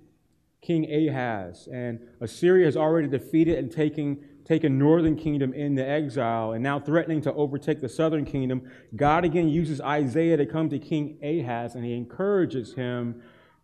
King 0.62 0.92
Ahaz. 0.92 1.68
And 1.72 2.00
Assyria 2.22 2.66
has 2.66 2.78
already 2.78 3.08
defeated 3.08 3.58
and 3.58 3.72
taken, 3.72 4.18
taken 4.46 4.78
northern 4.78 5.16
kingdom 5.16 5.54
into 5.54 5.88
exile 5.88 6.54
and 6.54 6.64
now 6.64 6.80
threatening 6.80 7.22
to 7.22 7.34
overtake 7.34 7.82
the 7.82 7.90
southern 7.90 8.26
kingdom. 8.26 8.70
God 8.96 9.26
again 9.26 9.50
uses 9.50 9.82
Isaiah 9.82 10.38
to 10.38 10.46
come 10.46 10.70
to 10.70 10.80
King 10.80 11.18
Ahaz 11.24 11.76
and 11.76 11.84
he 11.84 11.96
encourages 11.96 12.74
him 12.74 13.22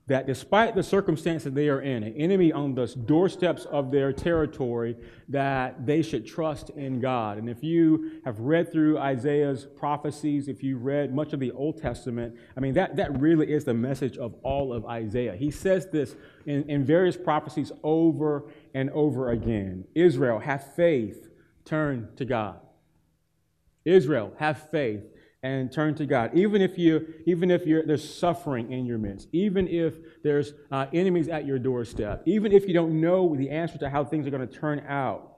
that 0.08 0.26
despite 0.26 0.76
the 0.76 0.84
circumstances 0.84 1.54
they 1.54 1.70
are 1.70 1.82
in, 1.82 2.04
an 2.04 2.14
enemy 2.16 2.52
on 2.52 2.74
the 2.74 2.88
doorsteps 3.06 3.66
of 3.66 3.92
their 3.92 4.12
territory, 4.12 4.98
that 5.30 5.86
they 5.86 6.02
should 6.02 6.26
trust 6.26 6.70
in 6.72 7.00
God. 7.00 7.38
And 7.38 7.50
if 7.50 7.64
you 7.64 8.20
have 8.26 8.40
read 8.40 8.72
through 8.72 8.98
Isaiah's 8.98 9.66
prophecies, 9.78 10.48
if 10.48 10.64
you 10.64 10.78
read 10.78 11.14
much 11.14 11.34
of 11.34 11.40
the 11.40 11.52
Old 11.52 11.82
Testament, 11.82 12.36
I 12.58 12.60
mean, 12.60 12.74
that, 12.74 12.96
that 12.96 13.20
really 13.22 13.54
is 13.54 13.64
the 13.64 13.74
message 13.74 14.18
of 14.18 14.34
all 14.44 14.74
of 14.74 14.86
Isaiah. 14.86 15.36
He 15.36 15.52
says 15.52 15.88
this 15.92 16.16
in, 16.46 16.70
in 16.70 16.84
various 16.84 17.16
prophecies 17.16 17.72
over 17.84 18.52
and 18.74 18.90
over 18.90 19.30
again 19.32 19.86
Israel, 19.94 20.40
have 20.40 20.74
faith, 20.76 21.30
turn 21.64 22.10
to 22.18 22.26
God. 22.26 22.60
Israel, 23.86 24.34
have 24.38 24.70
faith, 24.70 25.04
and 25.44 25.72
turn 25.72 25.96
to 25.96 26.06
God. 26.06 26.32
Even 26.34 26.62
if 26.62 26.78
you, 26.78 27.14
even 27.26 27.50
if 27.50 27.66
you're, 27.66 27.86
there's 27.86 28.08
suffering 28.08 28.72
in 28.72 28.86
your 28.86 28.98
midst, 28.98 29.28
even 29.32 29.68
if 29.68 29.96
there's 30.24 30.54
uh, 30.72 30.86
enemies 30.94 31.28
at 31.28 31.46
your 31.46 31.58
doorstep, 31.58 32.22
even 32.26 32.52
if 32.52 32.68
you 32.68 32.74
don't 32.74 33.02
know 33.02 33.36
the 33.36 33.50
answer 33.50 33.78
to 33.80 33.90
how 33.90 34.06
things 34.06 34.28
are 34.28 34.30
going 34.30 34.48
to 34.48 34.60
turn 34.60 34.84
out, 34.88 35.32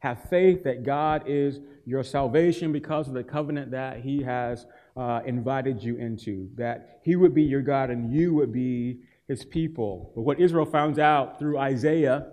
have 0.00 0.28
faith 0.28 0.64
that 0.64 0.82
God 0.82 1.24
is 1.26 1.60
your 1.86 2.02
salvation 2.02 2.72
because 2.72 3.08
of 3.08 3.14
the 3.14 3.24
covenant 3.24 3.70
that 3.70 4.00
He 4.00 4.22
has 4.22 4.66
uh, 4.96 5.20
invited 5.24 5.82
you 5.82 5.96
into. 5.96 6.50
That 6.56 7.00
He 7.02 7.16
would 7.16 7.34
be 7.34 7.42
your 7.42 7.62
God 7.62 7.90
and 7.90 8.12
you 8.12 8.34
would 8.34 8.52
be 8.52 9.00
His 9.26 9.44
people. 9.44 10.12
But 10.14 10.22
what 10.22 10.38
Israel 10.38 10.66
finds 10.66 10.98
out 10.98 11.38
through 11.38 11.58
Isaiah, 11.58 12.28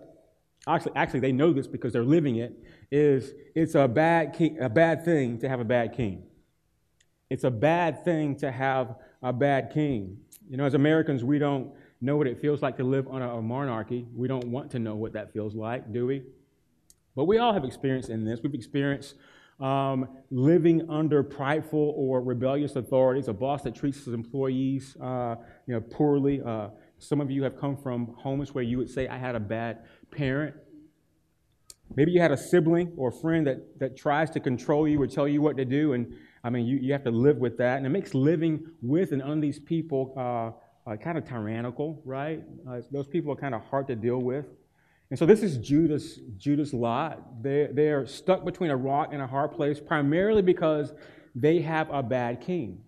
actually, 0.67 0.95
actually 0.95 1.19
they 1.21 1.31
know 1.31 1.53
this 1.53 1.67
because 1.67 1.93
they're 1.93 2.03
living 2.03 2.37
it, 2.37 2.53
is 2.91 3.33
it's 3.55 3.75
a 3.75 3.87
bad 3.87 4.33
king, 4.33 4.59
a 4.59 4.69
bad 4.69 5.03
thing 5.03 5.39
to 5.39 5.49
have 5.49 5.59
a 5.59 5.65
bad 5.65 5.93
king. 5.95 6.26
It's 7.29 7.43
a 7.43 7.51
bad 7.51 8.05
thing 8.05 8.35
to 8.37 8.51
have 8.51 8.95
a 9.21 9.33
bad 9.33 9.71
king. 9.73 10.17
You 10.49 10.57
know, 10.57 10.65
as 10.65 10.73
Americans, 10.73 11.23
we 11.23 11.39
don't 11.39 11.71
know 11.99 12.15
what 12.15 12.27
it 12.27 12.39
feels 12.39 12.61
like 12.61 12.77
to 12.77 12.83
live 12.83 13.07
on 13.07 13.21
a, 13.21 13.41
monarchy. 13.41 14.07
We 14.15 14.27
don't 14.27 14.47
want 14.47 14.71
to 14.71 14.79
know 14.79 14.95
what 14.95 15.13
that 15.13 15.33
feels 15.33 15.55
like, 15.55 15.91
do 15.91 16.05
we? 16.05 16.23
But 17.15 17.25
we 17.25 17.37
all 17.37 17.53
have 17.53 17.65
experience 17.65 18.09
in 18.09 18.23
this. 18.23 18.39
We've 18.41 18.53
experienced 18.53 19.15
um, 19.59 20.07
living 20.29 20.89
under 20.89 21.23
prideful 21.23 21.93
or 21.97 22.21
rebellious 22.21 22.75
authorities, 22.75 23.27
a 23.27 23.33
boss 23.33 23.63
that 23.63 23.75
treats 23.75 24.05
his 24.05 24.13
employees 24.13 24.95
uh, 25.01 25.35
you 25.65 25.73
know, 25.73 25.81
poorly. 25.81 26.41
Uh, 26.41 26.69
some 26.99 27.19
of 27.19 27.31
you 27.31 27.43
have 27.43 27.59
come 27.59 27.75
from 27.75 28.13
homes 28.17 28.53
where 28.53 28.63
you 28.63 28.77
would 28.77 28.89
say, 28.89 29.07
I 29.07 29.17
had 29.17 29.35
a 29.35 29.39
bad 29.39 29.79
parent. 30.11 30.55
Maybe 31.95 32.11
you 32.11 32.21
had 32.21 32.31
a 32.31 32.37
sibling 32.37 32.93
or 32.97 33.09
a 33.09 33.11
friend 33.11 33.47
that, 33.47 33.79
that 33.79 33.97
tries 33.97 34.29
to 34.31 34.39
control 34.39 34.87
you 34.87 35.01
or 35.01 35.07
tell 35.07 35.27
you 35.27 35.41
what 35.41 35.57
to 35.57 35.65
do, 35.65 35.93
and 35.93 36.13
I 36.43 36.49
mean, 36.49 36.65
you, 36.65 36.77
you 36.77 36.93
have 36.93 37.03
to 37.03 37.11
live 37.11 37.37
with 37.37 37.57
that. 37.57 37.77
And 37.77 37.85
it 37.85 37.89
makes 37.89 38.13
living 38.13 38.65
with 38.81 39.11
and 39.11 39.21
under 39.21 39.41
these 39.41 39.59
people 39.59 40.13
uh, 40.15 40.89
uh, 40.89 40.95
kind 40.95 41.17
of 41.17 41.27
tyrannical, 41.27 42.01
right? 42.05 42.43
Uh, 42.69 42.81
those 42.91 43.07
people 43.07 43.33
are 43.33 43.35
kind 43.35 43.53
of 43.53 43.61
hard 43.63 43.87
to 43.87 43.95
deal 43.95 44.19
with. 44.19 44.45
And 45.09 45.17
so 45.17 45.25
this 45.25 45.41
is 45.41 45.57
Judah's, 45.57 46.19
Judah's 46.37 46.73
lot. 46.73 47.41
They, 47.43 47.69
they're 47.71 48.05
stuck 48.05 48.45
between 48.45 48.71
a 48.71 48.77
rock 48.77 49.09
and 49.11 49.21
a 49.21 49.27
hard 49.27 49.51
place, 49.51 49.79
primarily 49.79 50.41
because 50.41 50.93
they 51.35 51.61
have 51.61 51.89
a 51.91 52.03
bad 52.03 52.41
king. 52.41 52.83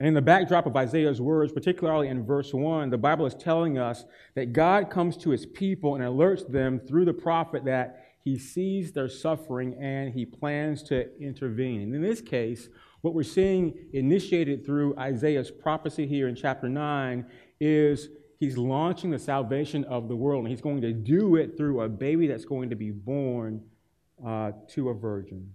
And 0.00 0.08
in 0.08 0.14
the 0.14 0.22
backdrop 0.22 0.64
of 0.64 0.74
Isaiah's 0.76 1.20
words, 1.20 1.52
particularly 1.52 2.08
in 2.08 2.24
verse 2.24 2.54
1, 2.54 2.88
the 2.88 2.96
Bible 2.96 3.26
is 3.26 3.34
telling 3.34 3.76
us 3.76 4.06
that 4.34 4.54
God 4.54 4.88
comes 4.88 5.14
to 5.18 5.30
his 5.30 5.44
people 5.44 5.94
and 5.94 6.02
alerts 6.02 6.50
them 6.50 6.80
through 6.80 7.04
the 7.04 7.12
prophet 7.12 7.66
that 7.66 8.06
he 8.24 8.38
sees 8.38 8.92
their 8.92 9.10
suffering 9.10 9.76
and 9.78 10.14
he 10.14 10.24
plans 10.24 10.82
to 10.84 11.14
intervene. 11.20 11.82
And 11.82 11.94
in 11.94 12.00
this 12.00 12.22
case, 12.22 12.70
what 13.02 13.12
we're 13.12 13.22
seeing 13.22 13.74
initiated 13.92 14.64
through 14.64 14.96
Isaiah's 14.96 15.50
prophecy 15.50 16.06
here 16.06 16.28
in 16.28 16.34
chapter 16.34 16.68
9 16.68 17.26
is 17.60 18.08
he's 18.38 18.56
launching 18.56 19.10
the 19.10 19.18
salvation 19.18 19.84
of 19.84 20.08
the 20.08 20.16
world. 20.16 20.44
And 20.44 20.50
he's 20.50 20.62
going 20.62 20.80
to 20.80 20.94
do 20.94 21.36
it 21.36 21.58
through 21.58 21.82
a 21.82 21.88
baby 21.90 22.26
that's 22.26 22.46
going 22.46 22.70
to 22.70 22.76
be 22.76 22.90
born 22.90 23.62
uh, 24.26 24.52
to 24.70 24.88
a 24.88 24.94
virgin. 24.94 25.52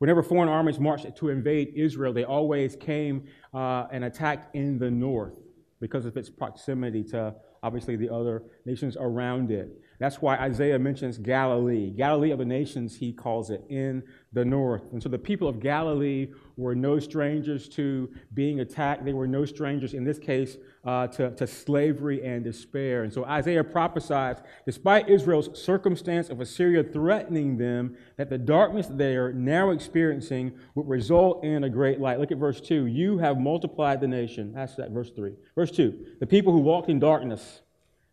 Whenever 0.00 0.22
foreign 0.22 0.48
armies 0.48 0.80
marched 0.80 1.14
to 1.14 1.28
invade 1.28 1.74
Israel, 1.76 2.10
they 2.10 2.24
always 2.24 2.74
came 2.74 3.22
uh, 3.52 3.84
and 3.92 4.04
attacked 4.04 4.54
in 4.56 4.78
the 4.78 4.90
north 4.90 5.34
because 5.78 6.06
of 6.06 6.16
its 6.16 6.30
proximity 6.30 7.04
to 7.04 7.34
obviously 7.62 7.96
the 7.96 8.08
other 8.08 8.42
nations 8.64 8.96
around 8.98 9.50
it. 9.50 9.78
That's 10.00 10.22
why 10.22 10.38
Isaiah 10.38 10.78
mentions 10.78 11.18
Galilee. 11.18 11.90
Galilee 11.90 12.30
of 12.30 12.38
the 12.38 12.44
nations, 12.46 12.96
he 12.96 13.12
calls 13.12 13.50
it, 13.50 13.62
in 13.68 14.02
the 14.32 14.42
north. 14.42 14.82
And 14.92 15.02
so 15.02 15.10
the 15.10 15.18
people 15.18 15.46
of 15.46 15.60
Galilee 15.60 16.28
were 16.56 16.74
no 16.74 16.98
strangers 16.98 17.68
to 17.70 18.08
being 18.32 18.60
attacked. 18.60 19.04
They 19.04 19.12
were 19.12 19.26
no 19.26 19.44
strangers, 19.44 19.92
in 19.92 20.02
this 20.02 20.18
case, 20.18 20.56
uh, 20.86 21.08
to, 21.08 21.32
to 21.32 21.46
slavery 21.46 22.24
and 22.24 22.42
despair. 22.42 23.02
And 23.02 23.12
so 23.12 23.26
Isaiah 23.26 23.62
prophesies, 23.62 24.36
despite 24.64 25.10
Israel's 25.10 25.50
circumstance 25.62 26.30
of 26.30 26.40
Assyria 26.40 26.82
threatening 26.82 27.58
them, 27.58 27.94
that 28.16 28.30
the 28.30 28.38
darkness 28.38 28.86
they 28.90 29.16
are 29.16 29.34
now 29.34 29.68
experiencing 29.68 30.52
would 30.76 30.88
result 30.88 31.44
in 31.44 31.64
a 31.64 31.68
great 31.68 32.00
light. 32.00 32.18
Look 32.18 32.32
at 32.32 32.38
verse 32.38 32.62
2. 32.62 32.86
You 32.86 33.18
have 33.18 33.38
multiplied 33.38 34.00
the 34.00 34.08
nation. 34.08 34.54
That's 34.54 34.76
that, 34.76 34.92
verse 34.92 35.10
3. 35.10 35.32
Verse 35.54 35.70
2. 35.70 36.06
The 36.20 36.26
people 36.26 36.54
who 36.54 36.60
walked 36.60 36.88
in 36.88 36.98
darkness 36.98 37.60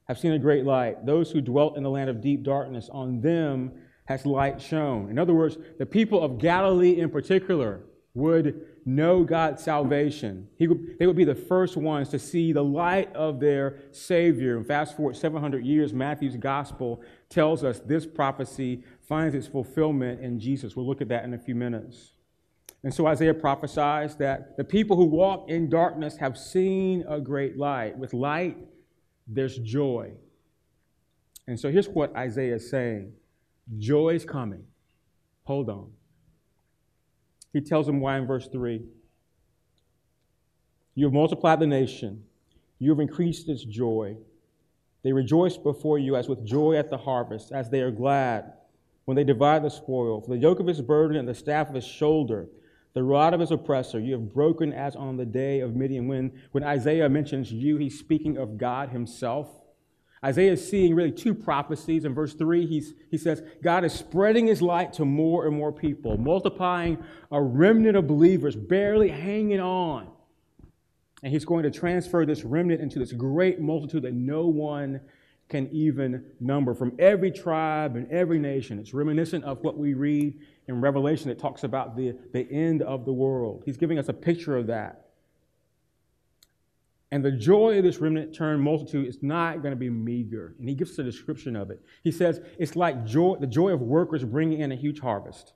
have 0.07 0.19
seen 0.19 0.33
a 0.33 0.39
great 0.39 0.65
light. 0.65 1.05
Those 1.05 1.31
who 1.31 1.41
dwelt 1.41 1.77
in 1.77 1.83
the 1.83 1.89
land 1.89 2.09
of 2.09 2.21
deep 2.21 2.43
darkness, 2.43 2.89
on 2.91 3.21
them 3.21 3.71
has 4.05 4.25
light 4.25 4.61
shone. 4.61 5.09
In 5.09 5.19
other 5.19 5.33
words, 5.33 5.57
the 5.77 5.85
people 5.85 6.21
of 6.23 6.37
Galilee 6.37 6.99
in 6.99 7.09
particular 7.09 7.81
would 8.13 8.65
know 8.85 9.23
God's 9.23 9.61
salvation. 9.61 10.47
He 10.57 10.67
would, 10.67 10.97
they 10.97 11.05
would 11.05 11.15
be 11.15 11.25
the 11.25 11.35
first 11.35 11.77
ones 11.77 12.09
to 12.09 12.17
see 12.17 12.51
the 12.51 12.63
light 12.63 13.13
of 13.15 13.39
their 13.39 13.79
Savior. 13.91 14.57
And 14.57 14.65
fast 14.65 14.95
forward 14.95 15.15
700 15.17 15.63
years, 15.65 15.93
Matthew's 15.93 16.37
gospel 16.37 17.01
tells 17.29 17.63
us 17.63 17.79
this 17.79 18.07
prophecy 18.07 18.83
finds 19.07 19.35
its 19.35 19.45
fulfillment 19.45 20.21
in 20.21 20.39
Jesus. 20.39 20.75
We'll 20.75 20.87
look 20.87 21.01
at 21.01 21.09
that 21.09 21.25
in 21.25 21.33
a 21.33 21.37
few 21.37 21.53
minutes. 21.53 22.13
And 22.83 22.93
so 22.93 23.05
Isaiah 23.07 23.33
prophesies 23.33 24.15
that 24.15 24.55
the 24.55 24.63
people 24.63 24.95
who 24.95 25.05
walk 25.05 25.49
in 25.49 25.69
darkness 25.69 26.17
have 26.17 26.37
seen 26.37 27.03
a 27.07 27.19
great 27.19 27.57
light. 27.57 27.97
With 27.97 28.13
light, 28.13 28.57
there's 29.27 29.57
joy. 29.57 30.11
And 31.47 31.59
so 31.59 31.71
here's 31.71 31.87
what 31.87 32.15
Isaiah 32.15 32.55
is 32.55 32.69
saying 32.69 33.13
Joy 33.77 34.15
is 34.15 34.25
coming. 34.25 34.63
Hold 35.43 35.69
on. 35.69 35.91
He 37.53 37.61
tells 37.61 37.85
them 37.85 37.99
why 37.99 38.17
in 38.17 38.27
verse 38.27 38.47
3. 38.47 38.81
You 40.95 41.05
have 41.05 41.13
multiplied 41.13 41.59
the 41.59 41.67
nation, 41.67 42.23
you 42.79 42.89
have 42.89 42.99
increased 42.99 43.49
its 43.49 43.63
joy. 43.63 44.17
They 45.03 45.13
rejoice 45.13 45.57
before 45.57 45.99
you 45.99 46.15
as 46.15 46.27
with 46.27 46.45
joy 46.45 46.75
at 46.75 46.89
the 46.89 46.97
harvest, 46.97 47.51
as 47.51 47.69
they 47.69 47.81
are 47.81 47.91
glad 47.91 48.53
when 49.05 49.15
they 49.15 49.23
divide 49.23 49.63
the 49.63 49.69
spoil. 49.69 50.21
For 50.21 50.31
the 50.31 50.37
yoke 50.37 50.59
of 50.59 50.67
his 50.67 50.81
burden 50.81 51.17
and 51.17 51.27
the 51.27 51.35
staff 51.35 51.69
of 51.69 51.75
his 51.75 51.85
shoulder, 51.85 52.49
the 52.93 53.03
rod 53.03 53.33
of 53.33 53.39
his 53.39 53.51
oppressor 53.51 53.99
you 53.99 54.13
have 54.13 54.33
broken 54.33 54.73
as 54.73 54.95
on 54.95 55.17
the 55.17 55.25
day 55.25 55.59
of 55.59 55.75
Midian. 55.75 56.07
When, 56.07 56.31
when 56.51 56.63
Isaiah 56.63 57.09
mentions 57.09 57.51
you, 57.51 57.77
he's 57.77 57.99
speaking 57.99 58.37
of 58.37 58.57
God 58.57 58.89
himself. 58.89 59.47
Isaiah 60.23 60.53
is 60.53 60.67
seeing 60.67 60.95
really 60.95 61.11
two 61.11 61.35
prophecies. 61.35 62.05
In 62.05 62.13
verse 62.13 62.33
3, 62.33 62.65
he's, 62.65 62.93
he 63.11 63.17
says, 63.17 63.43
God 63.61 63.85
is 63.85 63.93
spreading 63.93 64.47
his 64.47 64.61
light 64.61 64.93
to 64.93 65.05
more 65.05 65.45
and 65.45 65.55
more 65.55 65.71
people, 65.71 66.17
multiplying 66.17 66.97
a 67.31 67.41
remnant 67.41 67.95
of 67.95 68.07
believers, 68.07 68.55
barely 68.55 69.09
hanging 69.09 69.59
on. 69.59 70.09
And 71.23 71.31
he's 71.31 71.45
going 71.45 71.63
to 71.63 71.71
transfer 71.71 72.25
this 72.25 72.43
remnant 72.43 72.81
into 72.81 72.99
this 72.99 73.11
great 73.11 73.59
multitude 73.59 74.03
that 74.03 74.13
no 74.13 74.47
one 74.47 75.01
can 75.49 75.69
even 75.71 76.25
number 76.39 76.73
from 76.73 76.93
every 76.99 77.31
tribe 77.31 77.95
and 77.95 78.11
every 78.11 78.39
nation. 78.39 78.79
It's 78.79 78.93
reminiscent 78.93 79.43
of 79.45 79.63
what 79.63 79.77
we 79.77 79.93
read 79.93 80.39
in 80.67 80.81
Revelation 80.81 81.29
it 81.29 81.39
talks 81.39 81.63
about 81.63 81.95
the, 81.95 82.15
the 82.33 82.49
end 82.51 82.81
of 82.81 83.05
the 83.05 83.13
world. 83.13 83.63
He's 83.65 83.77
giving 83.77 83.97
us 83.97 84.09
a 84.09 84.13
picture 84.13 84.57
of 84.57 84.67
that. 84.67 85.07
And 87.11 87.23
the 87.23 87.31
joy 87.31 87.77
of 87.77 87.85
this 87.85 87.99
remnant 87.99 88.35
turned 88.35 88.61
multitude 88.61 89.07
is 89.07 89.19
not 89.21 89.61
going 89.61 89.71
to 89.71 89.77
be 89.77 89.89
meager. 89.89 90.55
And 90.59 90.67
he 90.67 90.75
gives 90.75 90.91
us 90.91 90.99
a 90.99 91.03
description 91.03 91.55
of 91.55 91.71
it. 91.71 91.81
He 92.03 92.11
says 92.11 92.41
it's 92.59 92.75
like 92.75 93.05
joy, 93.05 93.37
the 93.39 93.47
joy 93.47 93.69
of 93.69 93.81
workers 93.81 94.25
bringing 94.25 94.59
in 94.59 94.73
a 94.73 94.75
huge 94.75 94.99
harvest. 94.99 95.53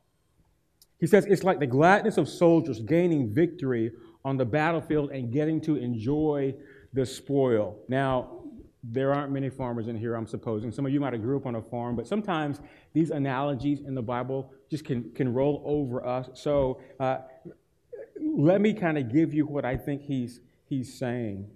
He 0.99 1.07
says 1.07 1.25
it's 1.25 1.43
like 1.43 1.59
the 1.59 1.67
gladness 1.67 2.17
of 2.17 2.29
soldiers 2.29 2.79
gaining 2.79 3.33
victory 3.33 3.91
on 4.23 4.37
the 4.37 4.45
battlefield 4.45 5.11
and 5.11 5.33
getting 5.33 5.59
to 5.61 5.75
enjoy 5.75 6.53
the 6.93 7.05
spoil. 7.05 7.79
Now, 7.89 8.40
there 8.83 9.13
aren't 9.13 9.31
many 9.31 9.49
farmers 9.49 9.87
in 9.87 9.95
here, 9.95 10.15
I'm 10.15 10.27
supposing. 10.27 10.71
Some 10.71 10.85
of 10.85 10.91
you 10.91 10.99
might 10.99 11.13
have 11.13 11.21
grew 11.21 11.37
up 11.37 11.45
on 11.45 11.55
a 11.55 11.61
farm, 11.61 11.95
but 11.95 12.07
sometimes 12.07 12.59
these 12.93 13.11
analogies 13.11 13.81
in 13.81 13.93
the 13.93 14.01
Bible 14.01 14.51
just 14.69 14.85
can, 14.85 15.11
can 15.11 15.33
roll 15.33 15.61
over 15.65 16.05
us. 16.05 16.29
So 16.33 16.81
uh, 16.99 17.19
let 18.19 18.61
me 18.61 18.73
kind 18.73 18.97
of 18.97 19.11
give 19.11 19.33
you 19.33 19.45
what 19.45 19.65
I 19.65 19.77
think 19.77 20.01
he's, 20.01 20.41
he's 20.67 20.97
saying. 20.97 21.47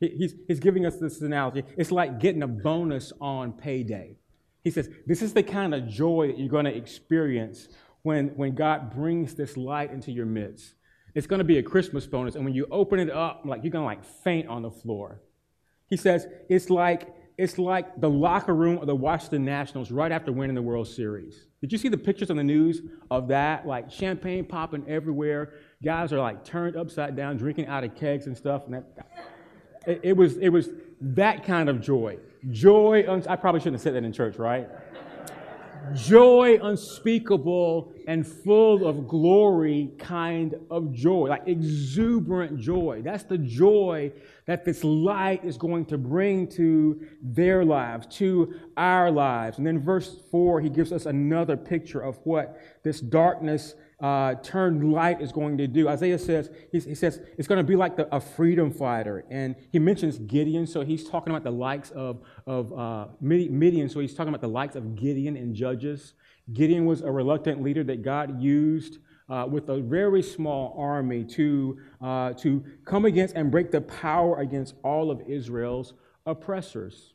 He's, 0.00 0.34
he's 0.48 0.60
giving 0.60 0.86
us 0.86 0.96
this 0.96 1.20
analogy. 1.20 1.62
It's 1.76 1.92
like 1.92 2.20
getting 2.20 2.42
a 2.42 2.48
bonus 2.48 3.12
on 3.20 3.52
payday. 3.52 4.16
He 4.64 4.70
says, 4.70 4.88
This 5.06 5.20
is 5.20 5.34
the 5.34 5.42
kind 5.42 5.74
of 5.74 5.86
joy 5.86 6.28
that 6.28 6.38
you're 6.38 6.48
going 6.48 6.64
to 6.64 6.74
experience 6.74 7.68
when, 8.02 8.28
when 8.28 8.54
God 8.54 8.94
brings 8.94 9.34
this 9.34 9.58
light 9.58 9.92
into 9.92 10.10
your 10.10 10.24
midst. 10.24 10.74
It's 11.14 11.26
going 11.26 11.40
to 11.40 11.44
be 11.44 11.58
a 11.58 11.62
Christmas 11.62 12.06
bonus. 12.06 12.34
And 12.34 12.44
when 12.44 12.54
you 12.54 12.66
open 12.70 12.98
it 12.98 13.10
up, 13.10 13.42
like 13.44 13.62
you're 13.62 13.72
going 13.72 13.82
to 13.82 13.86
like 13.86 14.04
faint 14.04 14.48
on 14.48 14.62
the 14.62 14.70
floor. 14.70 15.20
He 15.90 15.96
says 15.96 16.26
it's 16.48 16.70
like 16.70 17.14
it's 17.36 17.58
like 17.58 18.00
the 18.00 18.08
locker 18.08 18.54
room 18.54 18.78
of 18.78 18.86
the 18.86 18.94
Washington 18.94 19.44
Nationals 19.44 19.90
right 19.90 20.12
after 20.12 20.30
winning 20.30 20.54
the 20.54 20.62
World 20.62 20.86
Series. 20.86 21.46
Did 21.60 21.72
you 21.72 21.78
see 21.78 21.88
the 21.88 21.98
pictures 21.98 22.30
on 22.30 22.36
the 22.36 22.44
news 22.44 22.82
of 23.10 23.28
that? 23.28 23.66
Like 23.66 23.90
champagne 23.90 24.44
popping 24.44 24.84
everywhere. 24.88 25.54
Guys 25.82 26.12
are 26.12 26.18
like 26.18 26.44
turned 26.44 26.76
upside 26.76 27.16
down, 27.16 27.36
drinking 27.36 27.66
out 27.66 27.82
of 27.82 27.94
kegs 27.94 28.26
and 28.26 28.36
stuff. 28.36 28.66
And 28.66 28.74
that, 28.74 29.06
it, 29.86 30.00
it 30.02 30.16
was 30.16 30.36
it 30.36 30.50
was 30.50 30.68
that 31.00 31.44
kind 31.44 31.68
of 31.68 31.80
joy. 31.80 32.18
Joy. 32.50 33.06
I 33.28 33.36
probably 33.36 33.60
shouldn't 33.60 33.76
have 33.76 33.82
said 33.82 33.94
that 33.94 34.04
in 34.04 34.12
church, 34.12 34.36
right? 34.36 34.68
Joy 35.94 36.58
unspeakable 36.62 37.92
and 38.06 38.26
full 38.26 38.86
of 38.86 39.06
glory 39.06 39.92
kind 39.98 40.54
of 40.70 40.92
joy, 40.92 41.28
like 41.28 41.46
exuberant 41.46 42.58
joy. 42.58 43.02
That's 43.04 43.24
the 43.24 43.38
joy 43.38 44.12
that 44.46 44.64
this 44.64 44.82
light 44.84 45.44
is 45.44 45.56
going 45.56 45.84
to 45.86 45.98
bring 45.98 46.48
to 46.48 47.00
their 47.22 47.64
lives, 47.64 48.06
to 48.18 48.54
our 48.76 49.10
lives. 49.10 49.58
And 49.58 49.66
then 49.66 49.80
verse 49.80 50.16
4, 50.30 50.60
he 50.60 50.68
gives 50.68 50.92
us 50.92 51.06
another 51.06 51.56
picture 51.56 52.00
of 52.00 52.18
what 52.24 52.60
this 52.82 53.00
darkness 53.00 53.74
uh, 54.00 54.34
light 54.54 55.20
is 55.20 55.32
going 55.32 55.58
to 55.58 55.66
do. 55.66 55.88
Isaiah 55.88 56.18
says, 56.18 56.50
he, 56.72 56.80
he 56.80 56.94
says, 56.94 57.20
it's 57.36 57.46
going 57.46 57.58
to 57.58 57.64
be 57.64 57.76
like 57.76 57.96
the, 57.96 58.14
a 58.14 58.20
freedom 58.20 58.70
fighter. 58.70 59.24
And 59.30 59.56
he 59.70 59.78
mentions 59.78 60.18
Gideon, 60.18 60.66
so 60.66 60.82
he's 60.82 61.08
talking 61.08 61.32
about 61.32 61.44
the 61.44 61.50
likes 61.50 61.90
of, 61.90 62.22
of 62.46 62.72
uh, 62.72 63.08
Midian, 63.20 63.88
so 63.88 64.00
he's 64.00 64.14
talking 64.14 64.30
about 64.30 64.40
the 64.40 64.48
likes 64.48 64.76
of 64.76 64.96
Gideon 64.96 65.36
and 65.36 65.54
Judges. 65.54 66.14
Gideon 66.52 66.86
was 66.86 67.02
a 67.02 67.10
reluctant 67.10 67.62
leader 67.62 67.84
that 67.84 68.02
God 68.02 68.40
used 68.40 68.98
uh, 69.28 69.46
with 69.48 69.68
a 69.68 69.80
very 69.80 70.22
small 70.22 70.74
army 70.76 71.24
to, 71.24 71.78
uh, 72.00 72.32
to 72.32 72.64
come 72.84 73.04
against 73.04 73.36
and 73.36 73.50
break 73.50 73.70
the 73.70 73.80
power 73.80 74.40
against 74.40 74.74
all 74.82 75.10
of 75.10 75.20
Israel's 75.28 75.94
oppressors. 76.26 77.14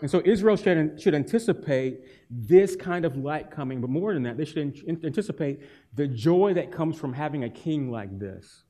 And 0.00 0.10
so 0.10 0.22
Israel 0.24 0.56
should, 0.56 1.00
should 1.00 1.14
anticipate 1.14 2.00
this 2.30 2.76
kind 2.76 3.04
of 3.04 3.16
light 3.16 3.50
coming, 3.50 3.80
but 3.80 3.90
more 3.90 4.14
than 4.14 4.22
that, 4.24 4.36
they 4.36 4.44
should 4.44 4.82
anticipate 5.04 5.60
the 5.94 6.06
joy 6.06 6.54
that 6.54 6.72
comes 6.72 6.98
from 6.98 7.12
having 7.12 7.44
a 7.44 7.50
king 7.50 7.90
like 7.90 8.18
this, 8.18 8.64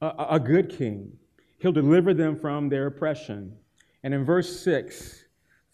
a, 0.00 0.26
a 0.30 0.40
good 0.40 0.68
king. 0.68 1.12
He'll 1.58 1.72
deliver 1.72 2.14
them 2.14 2.38
from 2.38 2.68
their 2.68 2.86
oppression. 2.86 3.56
And 4.02 4.14
in 4.14 4.24
verse 4.24 4.60
6, 4.60 5.24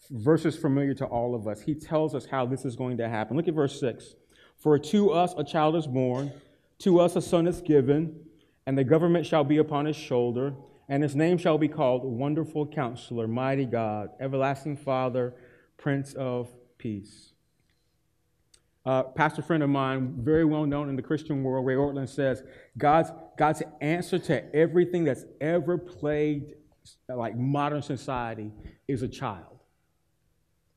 verses 0.09 0.55
familiar 0.55 0.93
to 0.95 1.05
all 1.05 1.35
of 1.35 1.47
us, 1.47 1.61
he 1.61 1.75
tells 1.75 2.15
us 2.15 2.25
how 2.25 2.45
this 2.45 2.65
is 2.65 2.75
going 2.75 2.97
to 2.97 3.09
happen. 3.09 3.37
Look 3.37 3.47
at 3.47 3.53
verse 3.53 3.79
6. 3.79 4.15
For 4.57 4.79
to 4.79 5.11
us 5.11 5.33
a 5.37 5.43
child 5.43 5.75
is 5.75 5.87
born, 5.87 6.31
to 6.79 6.99
us 6.99 7.15
a 7.15 7.21
son 7.21 7.47
is 7.47 7.61
given, 7.61 8.19
and 8.65 8.77
the 8.77 8.83
government 8.83 9.25
shall 9.25 9.43
be 9.43 9.57
upon 9.57 9.85
his 9.85 9.95
shoulder 9.95 10.53
and 10.87 11.01
his 11.01 11.15
name 11.15 11.37
shall 11.37 11.57
be 11.57 11.67
called 11.67 12.03
Wonderful 12.03 12.67
Counselor, 12.67 13.27
Mighty 13.27 13.65
God, 13.65 14.09
Everlasting 14.19 14.77
Father, 14.77 15.33
Prince 15.77 16.13
of 16.13 16.49
Peace. 16.77 17.33
Uh, 18.85 19.01
pastor 19.01 19.41
friend 19.41 19.63
of 19.63 19.69
mine, 19.69 20.13
very 20.19 20.45
well 20.45 20.65
known 20.65 20.89
in 20.89 20.95
the 20.95 21.01
Christian 21.01 21.43
world, 21.43 21.65
Ray 21.65 21.73
Ortlund 21.73 22.07
says, 22.07 22.43
God's, 22.77 23.11
God's 23.35 23.63
answer 23.81 24.19
to 24.19 24.55
everything 24.55 25.03
that's 25.03 25.25
ever 25.41 25.77
plagued 25.77 26.53
like 27.09 27.35
modern 27.35 27.81
society 27.81 28.51
is 28.87 29.01
a 29.01 29.07
child. 29.07 29.57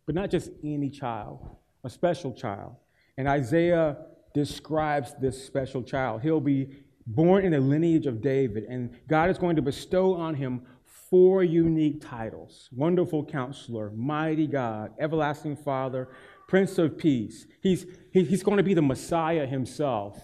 But 0.06 0.14
not 0.14 0.30
just 0.30 0.50
any 0.64 0.88
child, 0.88 1.38
a 1.84 1.90
special 1.90 2.32
child. 2.32 2.76
And 3.18 3.28
Isaiah 3.28 3.98
describes 4.32 5.14
this 5.20 5.44
special 5.44 5.82
child. 5.82 6.22
He'll 6.22 6.40
be 6.40 6.68
born 7.08 7.44
in 7.44 7.52
the 7.52 7.60
lineage 7.60 8.06
of 8.06 8.20
David, 8.20 8.64
and 8.64 8.90
God 9.08 9.30
is 9.30 9.38
going 9.38 9.56
to 9.56 9.62
bestow 9.62 10.14
on 10.14 10.34
him 10.34 10.62
four 11.10 11.42
unique 11.42 12.02
titles 12.02 12.68
Wonderful 12.70 13.24
Counselor, 13.24 13.90
Mighty 13.96 14.46
God, 14.46 14.92
Everlasting 15.00 15.56
Father, 15.56 16.08
Prince 16.48 16.78
of 16.78 16.98
Peace. 16.98 17.46
He's, 17.62 17.86
he, 18.12 18.24
he's 18.24 18.42
going 18.42 18.58
to 18.58 18.62
be 18.62 18.74
the 18.74 18.82
Messiah 18.82 19.46
himself. 19.46 20.20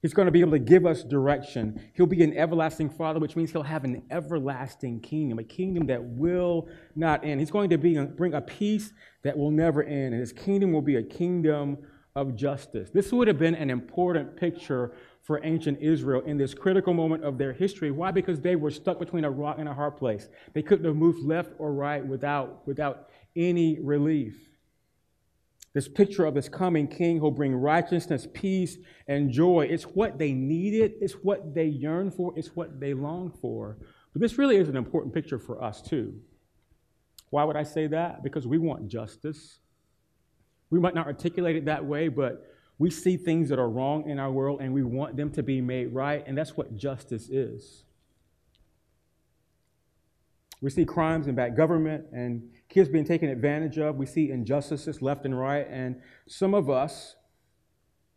He's 0.00 0.14
going 0.14 0.26
to 0.26 0.32
be 0.32 0.40
able 0.40 0.52
to 0.52 0.58
give 0.58 0.84
us 0.84 1.04
direction. 1.04 1.80
He'll 1.94 2.06
be 2.06 2.24
an 2.24 2.36
everlasting 2.36 2.90
Father, 2.90 3.20
which 3.20 3.36
means 3.36 3.52
he'll 3.52 3.62
have 3.62 3.84
an 3.84 4.02
everlasting 4.10 5.00
kingdom, 5.00 5.38
a 5.38 5.44
kingdom 5.44 5.86
that 5.86 6.02
will 6.02 6.68
not 6.96 7.24
end. 7.24 7.38
He's 7.38 7.52
going 7.52 7.70
to 7.70 7.78
be, 7.78 7.96
uh, 7.96 8.06
bring 8.06 8.34
a 8.34 8.40
peace 8.40 8.92
that 9.22 9.36
will 9.36 9.52
never 9.52 9.82
end, 9.82 10.12
and 10.12 10.20
his 10.20 10.32
kingdom 10.32 10.72
will 10.72 10.82
be 10.82 10.96
a 10.96 11.02
kingdom 11.02 11.78
of 12.16 12.34
justice. 12.34 12.90
This 12.90 13.12
would 13.12 13.28
have 13.28 13.38
been 13.38 13.54
an 13.54 13.70
important 13.70 14.36
picture 14.36 14.92
for 15.22 15.40
ancient 15.44 15.80
Israel 15.80 16.20
in 16.26 16.36
this 16.36 16.52
critical 16.52 16.92
moment 16.92 17.24
of 17.24 17.38
their 17.38 17.52
history. 17.52 17.90
Why? 17.90 18.10
Because 18.10 18.40
they 18.40 18.56
were 18.56 18.70
stuck 18.70 18.98
between 18.98 19.24
a 19.24 19.30
rock 19.30 19.56
and 19.58 19.68
a 19.68 19.74
hard 19.74 19.96
place. 19.96 20.28
They 20.52 20.62
couldn't 20.62 20.84
have 20.84 20.96
moved 20.96 21.24
left 21.24 21.52
or 21.58 21.72
right 21.72 22.04
without, 22.04 22.66
without 22.66 23.08
any 23.36 23.78
relief. 23.80 24.48
This 25.74 25.88
picture 25.88 26.26
of 26.26 26.34
this 26.34 26.48
coming 26.48 26.86
king 26.86 27.18
who'll 27.18 27.30
bring 27.30 27.54
righteousness, 27.54 28.26
peace, 28.34 28.76
and 29.06 29.30
joy. 29.30 29.68
It's 29.70 29.84
what 29.84 30.18
they 30.18 30.32
needed, 30.32 30.94
it's 31.00 31.14
what 31.14 31.54
they 31.54 31.66
yearned 31.66 32.14
for, 32.14 32.34
it's 32.36 32.54
what 32.54 32.78
they 32.78 32.92
longed 32.92 33.34
for. 33.40 33.78
But 34.12 34.20
this 34.20 34.36
really 34.36 34.56
is 34.56 34.68
an 34.68 34.76
important 34.76 35.14
picture 35.14 35.38
for 35.38 35.62
us, 35.62 35.80
too. 35.80 36.20
Why 37.30 37.44
would 37.44 37.56
I 37.56 37.62
say 37.62 37.86
that? 37.86 38.22
Because 38.22 38.46
we 38.46 38.58
want 38.58 38.88
justice. 38.88 39.60
We 40.68 40.80
might 40.80 40.94
not 40.94 41.06
articulate 41.06 41.56
it 41.56 41.64
that 41.64 41.82
way, 41.82 42.08
but 42.08 42.51
we 42.78 42.90
see 42.90 43.16
things 43.16 43.48
that 43.48 43.58
are 43.58 43.68
wrong 43.68 44.08
in 44.08 44.18
our 44.18 44.30
world 44.30 44.60
and 44.60 44.72
we 44.72 44.82
want 44.82 45.16
them 45.16 45.30
to 45.32 45.42
be 45.42 45.60
made 45.60 45.94
right, 45.94 46.24
and 46.26 46.36
that's 46.36 46.56
what 46.56 46.76
justice 46.76 47.28
is. 47.28 47.84
We 50.60 50.70
see 50.70 50.84
crimes 50.84 51.26
and 51.26 51.36
bad 51.36 51.56
government 51.56 52.06
and 52.12 52.48
kids 52.68 52.88
being 52.88 53.04
taken 53.04 53.28
advantage 53.28 53.78
of. 53.78 53.96
We 53.96 54.06
see 54.06 54.30
injustices 54.30 55.02
left 55.02 55.24
and 55.24 55.38
right, 55.38 55.66
and 55.68 56.00
some 56.26 56.54
of 56.54 56.70
us 56.70 57.16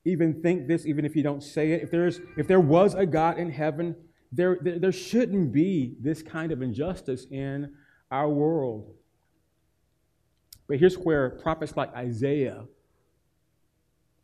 even 0.05 0.41
think 0.41 0.67
this, 0.67 0.85
even 0.85 1.03
if 1.03 1.15
you 1.15 1.23
don't 1.23 1.41
say 1.41 1.71
it. 1.71 1.81
If, 1.81 1.91
there's, 1.91 2.19
if 2.37 2.47
there 2.47 2.59
was 2.59 2.93
a 2.93 3.05
God 3.05 3.39
in 3.39 3.49
heaven, 3.49 3.95
there, 4.31 4.59
there, 4.61 4.77
there 4.77 4.91
shouldn't 4.91 5.51
be 5.51 5.95
this 5.99 6.21
kind 6.21 6.51
of 6.51 6.61
injustice 6.61 7.25
in 7.31 7.73
our 8.11 8.29
world. 8.29 8.93
But 10.67 10.77
here's 10.77 10.95
where 10.95 11.31
prophets 11.31 11.75
like 11.75 11.93
Isaiah 11.95 12.65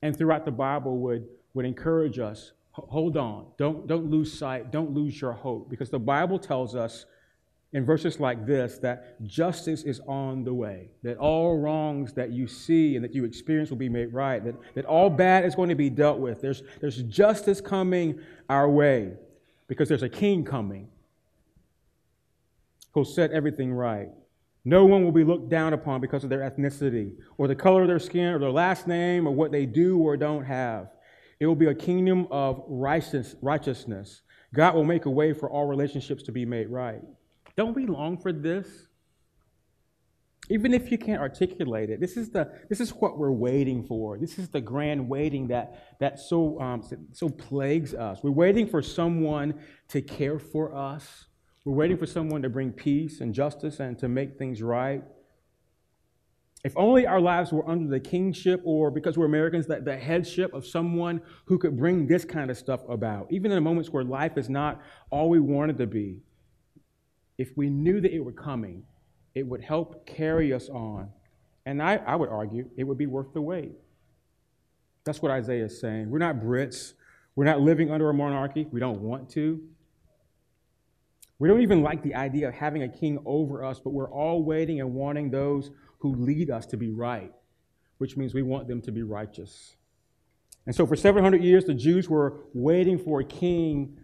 and 0.01 0.17
throughout 0.17 0.45
the 0.45 0.51
Bible 0.51 0.97
would, 0.99 1.27
would 1.53 1.65
encourage 1.65 2.19
us 2.19 2.51
hold 2.71 3.17
on, 3.17 3.45
don't, 3.57 3.87
don't 3.87 4.09
lose 4.09 4.37
sight, 4.37 4.71
don't 4.71 4.91
lose 4.91 5.19
your 5.19 5.33
hope, 5.33 5.69
because 5.69 5.89
the 5.89 5.99
Bible 5.99 6.39
tells 6.39 6.75
us 6.75 7.05
in 7.73 7.85
verses 7.85 8.19
like 8.19 8.45
this 8.45 8.77
that 8.79 9.21
justice 9.23 9.83
is 9.83 10.01
on 10.07 10.43
the 10.43 10.53
way, 10.53 10.89
that 11.03 11.17
all 11.17 11.57
wrongs 11.57 12.13
that 12.13 12.31
you 12.31 12.47
see 12.47 12.95
and 12.95 13.03
that 13.03 13.13
you 13.13 13.23
experience 13.23 13.69
will 13.69 13.77
be 13.77 13.89
made 13.89 14.13
right, 14.13 14.43
that, 14.43 14.55
that 14.75 14.85
all 14.85 15.09
bad 15.09 15.45
is 15.45 15.55
going 15.55 15.69
to 15.69 15.75
be 15.75 15.89
dealt 15.89 16.19
with. 16.19 16.41
There's, 16.41 16.63
there's 16.79 17.01
justice 17.03 17.61
coming 17.61 18.19
our 18.49 18.69
way 18.69 19.13
because 19.67 19.87
there's 19.87 20.03
a 20.03 20.09
king 20.09 20.43
coming 20.43 20.89
who'll 22.93 23.05
set 23.05 23.31
everything 23.31 23.73
right. 23.73 24.09
No 24.63 24.85
one 24.85 25.03
will 25.03 25.11
be 25.11 25.23
looked 25.23 25.49
down 25.49 25.73
upon 25.73 26.01
because 26.01 26.23
of 26.23 26.29
their 26.29 26.41
ethnicity 26.41 27.13
or 27.37 27.47
the 27.47 27.55
color 27.55 27.81
of 27.81 27.87
their 27.87 27.99
skin 27.99 28.25
or 28.25 28.39
their 28.39 28.51
last 28.51 28.87
name 28.87 29.27
or 29.27 29.33
what 29.33 29.51
they 29.51 29.65
do 29.65 29.97
or 29.97 30.15
don't 30.15 30.45
have. 30.45 30.89
It 31.39 31.47
will 31.47 31.55
be 31.55 31.67
a 31.67 31.73
kingdom 31.73 32.27
of 32.29 32.63
righteousness. 32.67 34.21
God 34.53 34.75
will 34.75 34.83
make 34.83 35.05
a 35.05 35.09
way 35.09 35.33
for 35.33 35.49
all 35.49 35.65
relationships 35.65 36.21
to 36.23 36.31
be 36.31 36.45
made 36.45 36.69
right. 36.69 37.01
Don't 37.55 37.75
we 37.75 37.87
long 37.87 38.17
for 38.17 38.31
this? 38.31 38.67
Even 40.49 40.73
if 40.73 40.91
you 40.91 40.97
can't 40.97 41.21
articulate 41.21 41.89
it, 41.89 41.99
this 41.99 42.17
is, 42.17 42.29
the, 42.29 42.51
this 42.69 42.81
is 42.81 42.91
what 42.91 43.17
we're 43.17 43.31
waiting 43.31 43.83
for. 43.83 44.17
This 44.17 44.37
is 44.37 44.49
the 44.49 44.61
grand 44.61 45.07
waiting 45.07 45.47
that, 45.47 45.97
that 45.99 46.19
so, 46.19 46.59
um, 46.59 46.83
so 47.13 47.29
plagues 47.29 47.93
us. 47.93 48.19
We're 48.21 48.31
waiting 48.31 48.67
for 48.67 48.81
someone 48.81 49.59
to 49.89 50.01
care 50.01 50.39
for 50.39 50.75
us. 50.75 51.25
We're 51.63 51.75
waiting 51.75 51.97
for 51.97 52.05
someone 52.05 52.41
to 52.41 52.49
bring 52.49 52.71
peace 52.71 53.21
and 53.21 53.33
justice 53.33 53.79
and 53.79 53.97
to 53.99 54.07
make 54.07 54.37
things 54.37 54.61
right. 54.61 55.03
If 56.63 56.73
only 56.75 57.07
our 57.07 57.19
lives 57.19 57.51
were 57.51 57.67
under 57.67 57.89
the 57.89 57.99
kingship 57.99 58.61
or 58.63 58.91
because 58.91 59.17
we're 59.17 59.25
Americans, 59.25 59.67
that 59.67 59.83
the 59.83 59.97
headship 59.97 60.53
of 60.53 60.65
someone 60.65 61.21
who 61.45 61.57
could 61.57 61.77
bring 61.77 62.07
this 62.07 62.23
kind 62.23 62.51
of 62.51 62.57
stuff 62.57 62.81
about, 62.87 63.27
even 63.31 63.51
in 63.51 63.55
the 63.55 63.61
moments 63.61 63.89
where 63.89 64.03
life 64.03 64.37
is 64.37 64.49
not 64.49 64.81
all 65.09 65.29
we 65.29 65.39
wanted 65.39 65.77
to 65.79 65.87
be 65.87 66.21
if 67.41 67.57
we 67.57 67.69
knew 67.69 67.99
that 67.99 68.13
it 68.13 68.19
were 68.19 68.31
coming, 68.31 68.83
it 69.33 69.45
would 69.47 69.63
help 69.63 70.05
carry 70.05 70.53
us 70.53 70.69
on. 70.69 71.09
And 71.65 71.81
I, 71.81 71.95
I 71.95 72.15
would 72.15 72.29
argue 72.29 72.69
it 72.77 72.83
would 72.83 72.99
be 72.99 73.07
worth 73.07 73.33
the 73.33 73.41
wait. 73.41 73.73
That's 75.05 75.23
what 75.23 75.31
Isaiah 75.31 75.65
is 75.65 75.79
saying. 75.79 76.11
We're 76.11 76.19
not 76.19 76.35
Brits. 76.35 76.93
We're 77.35 77.45
not 77.45 77.59
living 77.59 77.89
under 77.89 78.09
a 78.09 78.13
monarchy. 78.13 78.67
We 78.71 78.79
don't 78.79 79.01
want 79.01 79.29
to. 79.31 79.59
We 81.41 81.47
don't 81.47 81.61
even 81.61 81.81
like 81.81 82.03
the 82.03 82.13
idea 82.13 82.49
of 82.49 82.53
having 82.53 82.83
a 82.83 82.87
king 82.87 83.17
over 83.25 83.65
us, 83.65 83.79
but 83.79 83.93
we're 83.93 84.11
all 84.11 84.43
waiting 84.43 84.79
and 84.79 84.93
wanting 84.93 85.31
those 85.31 85.71
who 85.97 86.13
lead 86.13 86.51
us 86.51 86.67
to 86.67 86.77
be 86.77 86.91
right, 86.91 87.31
which 87.97 88.15
means 88.15 88.35
we 88.35 88.43
want 88.43 88.67
them 88.67 88.79
to 88.83 88.91
be 88.91 89.01
righteous. 89.01 89.75
And 90.67 90.75
so 90.75 90.85
for 90.85 90.95
700 90.95 91.43
years, 91.43 91.65
the 91.65 91.73
Jews 91.73 92.07
were 92.07 92.41
waiting 92.53 92.99
for 92.99 93.21
a 93.21 93.25
king 93.25 93.97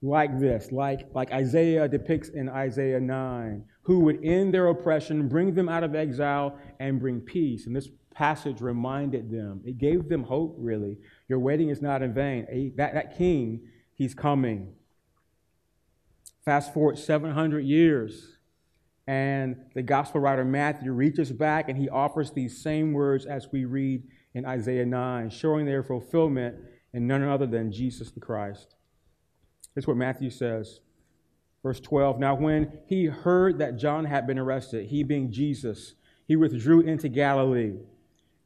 like 0.00 0.40
this, 0.40 0.72
like, 0.72 1.14
like 1.14 1.32
Isaiah 1.32 1.86
depicts 1.86 2.30
in 2.30 2.48
Isaiah 2.48 2.98
9, 2.98 3.62
who 3.82 4.00
would 4.00 4.24
end 4.24 4.54
their 4.54 4.68
oppression, 4.68 5.28
bring 5.28 5.52
them 5.52 5.68
out 5.68 5.84
of 5.84 5.94
exile, 5.94 6.58
and 6.80 6.98
bring 6.98 7.20
peace. 7.20 7.66
And 7.66 7.76
this 7.76 7.90
passage 8.14 8.62
reminded 8.62 9.30
them, 9.30 9.60
it 9.66 9.76
gave 9.76 10.08
them 10.08 10.22
hope, 10.22 10.56
really. 10.58 10.96
Your 11.28 11.40
waiting 11.40 11.68
is 11.68 11.82
not 11.82 12.00
in 12.00 12.14
vain. 12.14 12.72
That, 12.78 12.94
that 12.94 13.18
king, 13.18 13.68
he's 13.96 14.14
coming. 14.14 14.72
Fast 16.44 16.74
forward 16.74 16.98
700 16.98 17.60
years, 17.60 18.36
and 19.06 19.56
the 19.74 19.82
gospel 19.82 20.20
writer 20.20 20.44
Matthew 20.44 20.92
reaches 20.92 21.30
back 21.32 21.68
and 21.68 21.76
he 21.76 21.88
offers 21.88 22.30
these 22.30 22.62
same 22.62 22.92
words 22.92 23.26
as 23.26 23.48
we 23.52 23.64
read 23.64 24.02
in 24.34 24.46
Isaiah 24.46 24.86
9, 24.86 25.30
showing 25.30 25.66
their 25.66 25.82
fulfillment 25.82 26.56
in 26.92 27.06
none 27.06 27.22
other 27.22 27.46
than 27.46 27.72
Jesus 27.72 28.10
the 28.10 28.20
Christ. 28.20 28.74
That's 29.74 29.86
what 29.86 29.96
Matthew 29.96 30.30
says. 30.30 30.80
Verse 31.62 31.80
12 31.80 32.18
Now, 32.18 32.34
when 32.34 32.78
he 32.86 33.06
heard 33.06 33.58
that 33.58 33.76
John 33.76 34.04
had 34.04 34.26
been 34.26 34.38
arrested, 34.38 34.86
he 34.86 35.02
being 35.02 35.32
Jesus, 35.32 35.94
he 36.26 36.36
withdrew 36.36 36.80
into 36.80 37.08
Galilee. 37.08 37.74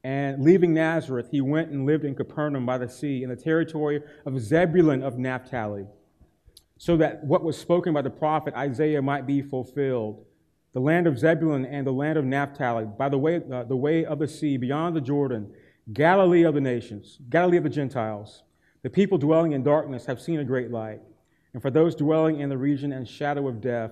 And 0.03 0.43
leaving 0.43 0.73
Nazareth, 0.73 1.27
he 1.29 1.41
went 1.41 1.71
and 1.71 1.85
lived 1.85 2.05
in 2.05 2.15
Capernaum 2.15 2.65
by 2.65 2.77
the 2.77 2.87
sea 2.87 3.21
in 3.21 3.29
the 3.29 3.35
territory 3.35 4.01
of 4.25 4.39
Zebulun 4.39 5.03
of 5.03 5.17
Naphtali, 5.17 5.87
so 6.79 6.95
that 6.95 7.21
what 7.25 7.43
was 7.43 7.57
spoken 7.57 7.93
by 7.93 8.01
the 8.01 8.09
prophet 8.09 8.53
Isaiah 8.55 9.01
might 9.01 9.27
be 9.27 9.41
fulfilled. 9.41 10.25
The 10.71 10.79
land 10.79 11.07
of 11.07 11.19
Zebulun 11.19 11.65
and 11.65 11.85
the 11.85 11.91
land 11.91 12.17
of 12.17 12.23
Naphtali, 12.23 12.85
by 12.85 13.09
the 13.09 13.17
way, 13.17 13.41
uh, 13.51 13.65
the 13.65 13.75
way 13.75 14.05
of 14.05 14.17
the 14.17 14.27
sea, 14.27 14.55
beyond 14.55 14.95
the 14.95 15.01
Jordan, 15.01 15.51
Galilee 15.91 16.43
of 16.43 16.53
the 16.53 16.61
nations, 16.61 17.19
Galilee 17.29 17.57
of 17.57 17.63
the 17.63 17.69
Gentiles. 17.69 18.43
The 18.81 18.89
people 18.89 19.17
dwelling 19.17 19.51
in 19.51 19.61
darkness 19.61 20.05
have 20.05 20.21
seen 20.21 20.39
a 20.39 20.45
great 20.45 20.71
light. 20.71 21.01
And 21.51 21.61
for 21.61 21.69
those 21.69 21.95
dwelling 21.95 22.39
in 22.39 22.47
the 22.47 22.57
region 22.57 22.93
and 22.93 23.05
shadow 23.05 23.49
of 23.49 23.59
death, 23.59 23.91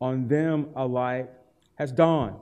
on 0.00 0.28
them 0.28 0.68
a 0.76 0.86
light 0.86 1.28
has 1.74 1.90
dawned. 1.90 2.36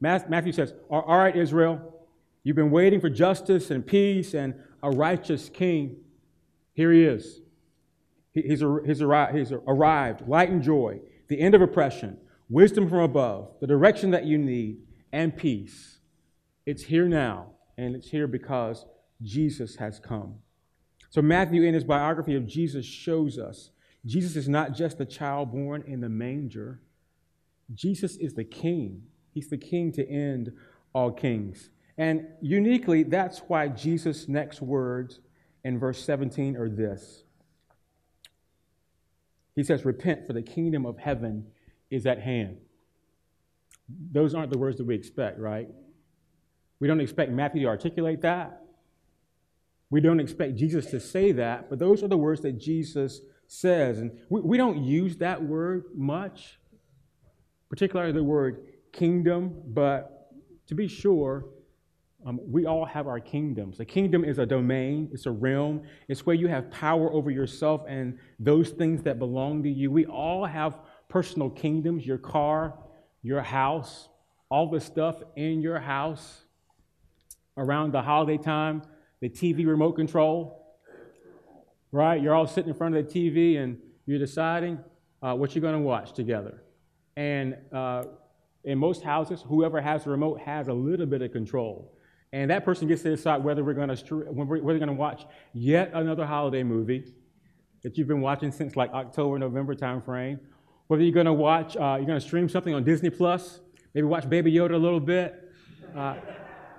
Matthew 0.00 0.52
says, 0.52 0.72
All 0.88 1.18
right, 1.18 1.36
Israel, 1.36 2.06
you've 2.42 2.56
been 2.56 2.70
waiting 2.70 3.02
for 3.02 3.10
justice 3.10 3.70
and 3.70 3.86
peace 3.86 4.32
and 4.32 4.54
a 4.82 4.90
righteous 4.90 5.50
king. 5.50 5.96
Here 6.72 6.90
he 6.90 7.04
is. 7.04 7.42
He's, 8.32 8.44
he's, 8.86 9.02
arrived, 9.02 9.36
he's 9.36 9.52
arrived, 9.52 10.28
light 10.28 10.50
and 10.50 10.62
joy, 10.62 11.00
the 11.28 11.40
end 11.40 11.54
of 11.54 11.62
oppression, 11.62 12.18
wisdom 12.48 12.88
from 12.88 13.00
above, 13.00 13.52
the 13.60 13.66
direction 13.66 14.10
that 14.12 14.24
you 14.24 14.38
need, 14.38 14.78
and 15.12 15.36
peace. 15.36 15.98
It's 16.66 16.84
here 16.84 17.08
now, 17.08 17.52
and 17.76 17.96
it's 17.96 18.08
here 18.08 18.26
because 18.26 18.86
Jesus 19.22 19.76
has 19.76 19.98
come. 19.98 20.36
So, 21.10 21.20
Matthew, 21.20 21.62
in 21.62 21.74
his 21.74 21.84
biography 21.84 22.36
of 22.36 22.46
Jesus, 22.46 22.86
shows 22.86 23.38
us 23.38 23.70
Jesus 24.06 24.36
is 24.36 24.48
not 24.48 24.74
just 24.74 24.98
the 24.98 25.04
child 25.04 25.50
born 25.50 25.82
in 25.86 26.00
the 26.00 26.08
manger, 26.08 26.80
Jesus 27.74 28.16
is 28.16 28.34
the 28.34 28.44
king. 28.44 29.02
He's 29.32 29.48
the 29.48 29.58
king 29.58 29.92
to 29.92 30.08
end 30.08 30.52
all 30.92 31.12
kings. 31.12 31.70
And 31.96 32.26
uniquely, 32.40 33.02
that's 33.02 33.40
why 33.46 33.68
Jesus' 33.68 34.26
next 34.26 34.60
words 34.60 35.20
in 35.64 35.78
verse 35.78 36.02
17 36.04 36.56
are 36.56 36.68
this 36.68 37.24
He 39.60 39.64
says, 39.64 39.84
Repent, 39.84 40.26
for 40.26 40.32
the 40.32 40.40
kingdom 40.40 40.86
of 40.86 40.96
heaven 40.96 41.44
is 41.90 42.06
at 42.06 42.18
hand. 42.18 42.56
Those 44.10 44.34
aren't 44.34 44.50
the 44.50 44.56
words 44.56 44.78
that 44.78 44.86
we 44.86 44.94
expect, 44.94 45.38
right? 45.38 45.68
We 46.78 46.88
don't 46.88 46.98
expect 46.98 47.30
Matthew 47.30 47.60
to 47.64 47.68
articulate 47.68 48.22
that. 48.22 48.62
We 49.90 50.00
don't 50.00 50.18
expect 50.18 50.56
Jesus 50.56 50.86
to 50.86 50.98
say 50.98 51.32
that, 51.32 51.68
but 51.68 51.78
those 51.78 52.02
are 52.02 52.08
the 52.08 52.16
words 52.16 52.40
that 52.40 52.58
Jesus 52.58 53.20
says. 53.48 53.98
And 53.98 54.18
we, 54.30 54.40
we 54.40 54.56
don't 54.56 54.82
use 54.82 55.18
that 55.18 55.42
word 55.42 55.84
much, 55.94 56.58
particularly 57.68 58.12
the 58.12 58.24
word 58.24 58.62
kingdom, 58.92 59.60
but 59.66 60.30
to 60.68 60.74
be 60.74 60.88
sure, 60.88 61.44
um, 62.26 62.38
we 62.44 62.66
all 62.66 62.84
have 62.84 63.06
our 63.06 63.20
kingdoms. 63.20 63.80
A 63.80 63.84
kingdom 63.84 64.24
is 64.24 64.38
a 64.38 64.46
domain, 64.46 65.08
it's 65.12 65.26
a 65.26 65.30
realm, 65.30 65.82
it's 66.08 66.26
where 66.26 66.36
you 66.36 66.48
have 66.48 66.70
power 66.70 67.10
over 67.12 67.30
yourself 67.30 67.82
and 67.88 68.18
those 68.38 68.70
things 68.70 69.02
that 69.04 69.18
belong 69.18 69.62
to 69.62 69.70
you. 69.70 69.90
We 69.90 70.06
all 70.06 70.44
have 70.44 70.78
personal 71.08 71.48
kingdoms 71.48 72.06
your 72.06 72.18
car, 72.18 72.74
your 73.22 73.40
house, 73.40 74.08
all 74.50 74.68
the 74.68 74.80
stuff 74.80 75.22
in 75.36 75.62
your 75.62 75.78
house 75.78 76.42
around 77.56 77.92
the 77.92 78.02
holiday 78.02 78.36
time, 78.36 78.82
the 79.20 79.28
TV 79.28 79.66
remote 79.66 79.92
control, 79.92 80.78
right? 81.92 82.20
You're 82.20 82.34
all 82.34 82.46
sitting 82.46 82.70
in 82.70 82.76
front 82.76 82.96
of 82.96 83.06
the 83.06 83.12
TV 83.12 83.58
and 83.58 83.78
you're 84.06 84.18
deciding 84.18 84.78
uh, 85.22 85.34
what 85.34 85.54
you're 85.54 85.62
going 85.62 85.74
to 85.74 85.80
watch 85.80 86.12
together. 86.12 86.62
And 87.16 87.56
uh, 87.72 88.04
in 88.64 88.78
most 88.78 89.02
houses, 89.02 89.42
whoever 89.46 89.80
has 89.80 90.04
the 90.04 90.10
remote 90.10 90.40
has 90.40 90.68
a 90.68 90.72
little 90.72 91.06
bit 91.06 91.22
of 91.22 91.32
control. 91.32 91.96
And 92.32 92.50
that 92.50 92.64
person 92.64 92.86
gets 92.86 93.02
to 93.02 93.10
decide 93.10 93.42
whether 93.42 93.64
we're 93.64 93.74
going 93.74 93.94
to 93.94 94.14
whether 94.30 94.62
we're 94.62 94.78
going 94.78 94.88
to 94.88 94.92
watch 94.92 95.26
yet 95.52 95.90
another 95.94 96.24
holiday 96.24 96.62
movie 96.62 97.12
that 97.82 97.98
you've 97.98 98.08
been 98.08 98.20
watching 98.20 98.52
since 98.52 98.76
like 98.76 98.92
October, 98.92 99.38
November 99.38 99.74
timeframe. 99.74 100.38
Whether 100.86 101.02
you're 101.02 101.14
going 101.14 101.26
to 101.26 101.32
watch, 101.32 101.76
uh, 101.76 101.96
you're 101.98 102.06
going 102.06 102.20
to 102.20 102.26
stream 102.26 102.48
something 102.48 102.74
on 102.74 102.84
Disney 102.84 103.10
Plus, 103.10 103.60
maybe 103.94 104.06
watch 104.06 104.28
Baby 104.28 104.52
Yoda 104.52 104.74
a 104.74 104.76
little 104.76 105.00
bit, 105.00 105.52
uh, 105.96 106.16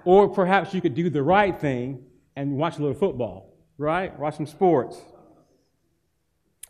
or 0.05 0.29
perhaps 0.29 0.73
you 0.73 0.81
could 0.81 0.93
do 0.93 1.09
the 1.09 1.23
right 1.23 1.59
thing 1.59 2.03
and 2.35 2.57
watch 2.57 2.77
a 2.77 2.81
little 2.81 2.97
football 2.97 3.51
right? 3.81 4.17
Watch 4.17 4.37
some 4.37 4.45
sports. 4.45 5.01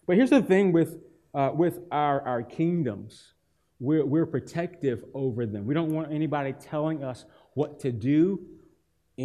But 0.07 0.15
here's 0.15 0.29
the 0.29 0.41
thing 0.41 0.71
with, 0.71 0.97
uh, 1.33 1.51
with 1.53 1.79
our, 1.91 2.21
our 2.21 2.41
kingdoms 2.41 3.33
we're, 3.79 4.05
we're 4.05 4.25
protective 4.25 5.03
over 5.13 5.45
them. 5.45 5.65
We 5.65 5.73
don't 5.73 5.91
want 5.91 6.11
anybody 6.11 6.53
telling 6.53 7.03
us 7.03 7.25
what 7.55 7.79
to 7.81 7.91
do 7.91 8.39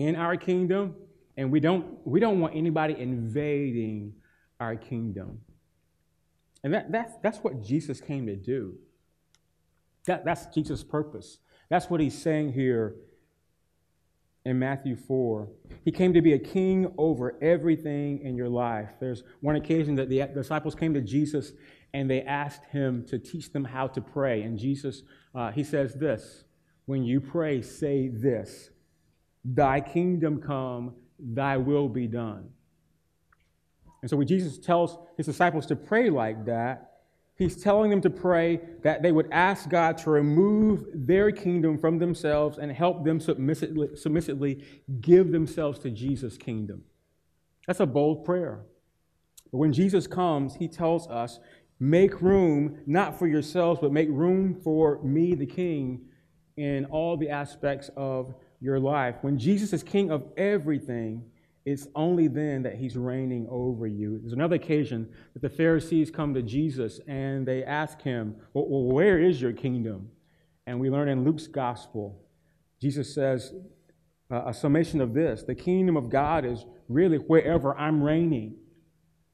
in 0.05 0.15
our 0.15 0.37
kingdom, 0.37 0.95
and 1.39 1.51
we 1.51 1.59
don't, 1.59 2.07
we 2.07 2.21
don't 2.21 2.39
want 2.39 2.55
anybody 2.55 2.95
invading 2.99 4.13
our 4.61 4.77
kingdom. 4.77 5.41
And 6.63 6.75
that, 6.75 6.93
that's, 6.93 7.15
that's 7.23 7.39
what 7.39 7.63
Jesus 7.63 8.01
came 8.01 8.27
to 8.27 8.37
do. 8.37 8.75
That, 10.07 10.25
that's 10.25 10.47
Jesus' 10.47 10.85
purpose. 10.85 11.39
That's 11.71 11.89
what 11.89 12.01
he's 12.01 12.17
saying 12.17 12.53
here 12.53 12.97
in 14.45 14.59
Matthew 14.59 14.97
4. 14.97 15.49
He 15.85 15.91
came 15.91 16.13
to 16.13 16.21
be 16.21 16.35
a 16.35 16.39
king 16.39 16.93
over 16.99 17.37
everything 17.41 18.21
in 18.21 18.37
your 18.37 18.51
life. 18.51 18.91
There's 19.01 19.25
one 19.41 19.57
occasion 19.57 19.95
that 19.95 20.11
the 20.11 20.27
disciples 20.27 20.75
came 20.75 20.93
to 20.93 21.01
Jesus 21.01 21.53
and 21.95 22.11
they 22.11 22.21
asked 22.23 22.65
him 22.67 23.07
to 23.07 23.19
teach 23.19 23.51
them 23.53 23.65
how 23.65 23.87
to 23.89 24.01
pray. 24.03 24.43
And 24.43 24.59
Jesus, 24.59 25.03
uh, 25.35 25.53
he 25.53 25.65
says 25.65 25.95
this 25.95 26.45
When 26.85 27.03
you 27.03 27.21
pray, 27.21 27.63
say 27.63 28.09
this 28.09 28.71
Thy 29.55 29.81
kingdom 29.81 30.41
come, 30.41 30.95
thy 31.19 31.57
will 31.57 31.89
be 31.89 32.09
done. 32.09 32.51
And 34.03 34.11
so 34.11 34.17
when 34.17 34.27
Jesus 34.27 34.59
tells 34.59 34.99
his 35.17 35.27
disciples 35.27 35.67
to 35.67 35.77
pray 35.77 36.11
like 36.11 36.45
that, 36.47 36.95
he's 37.37 37.63
telling 37.63 37.91
them 37.91 38.01
to 38.01 38.11
pray 38.11 38.61
that 38.83 39.03
they 39.03 39.13
would 39.13 39.29
ask 39.31 39.69
God 39.69 39.99
to 39.99 40.11
remove 40.11 40.85
their 40.95 41.31
kingdom 41.31 41.79
from 41.79 41.99
themselves 41.99 42.59
and 42.59 42.73
help 42.73 43.05
them 43.05 43.21
submissively, 43.21 43.95
submissively 43.95 44.65
give 45.01 45.31
themselves 45.31 45.79
to 45.81 45.91
Jesus' 45.91 46.37
kingdom. 46.37 46.83
That's 47.67 47.81
a 47.81 47.87
bold 47.87 48.25
prayer. 48.25 48.61
But 49.53 49.59
when 49.59 49.73
Jesus 49.73 50.07
comes, 50.07 50.57
he 50.57 50.67
tells 50.67 51.07
us, 51.09 51.39
make 51.79 52.21
room 52.21 52.79
not 52.87 53.19
for 53.19 53.27
yourselves, 53.27 53.81
but 53.81 53.93
make 53.93 54.09
room 54.11 54.55
for 54.55 55.01
me, 55.03 55.35
the 55.35 55.47
king, 55.47 56.01
in 56.57 56.87
all 56.87 57.17
the 57.17 57.29
aspects 57.29 57.91
of 57.97 58.35
your 58.67 58.81
life. 58.81 59.15
When 59.23 59.39
Jesus 59.39 59.73
is 59.73 59.85
king 59.85 60.11
of 60.11 60.25
everything, 60.37 61.25
it's 61.65 61.87
only 61.95 62.27
then 62.27 62.65
that 62.65 62.75
he's 62.75 62.97
reigning 62.97 63.47
over 63.49 63.87
you. 63.87 64.19
There's 64.19 64.33
another 64.33 64.57
occasion 64.57 65.09
that 65.33 65.41
the 65.41 65.49
Pharisees 65.49 66.11
come 66.11 66.35
to 66.35 66.43
Jesus 66.43 67.01
and 67.07 67.47
they 67.47 67.63
ask 67.65 68.03
him, 68.03 68.37
Well, 68.53 68.85
where 68.93 69.19
is 69.21 69.41
your 69.41 69.53
kingdom? 69.53 70.11
And 70.67 70.81
we 70.81 70.91
learn 70.91 71.09
in 71.09 71.25
Luke's 71.25 71.47
gospel, 71.47 72.21
Jesus 72.81 73.15
says 73.15 73.55
uh, 74.31 74.43
a 74.47 74.53
summation 74.53 75.01
of 75.01 75.15
this 75.15 75.45
the 75.45 75.55
kingdom 75.55 75.97
of 75.97 76.11
God 76.11 76.45
is 76.45 76.67
really 76.89 77.19
wherever 77.19 77.77
I'm 77.79 78.03
reigning. 78.03 78.57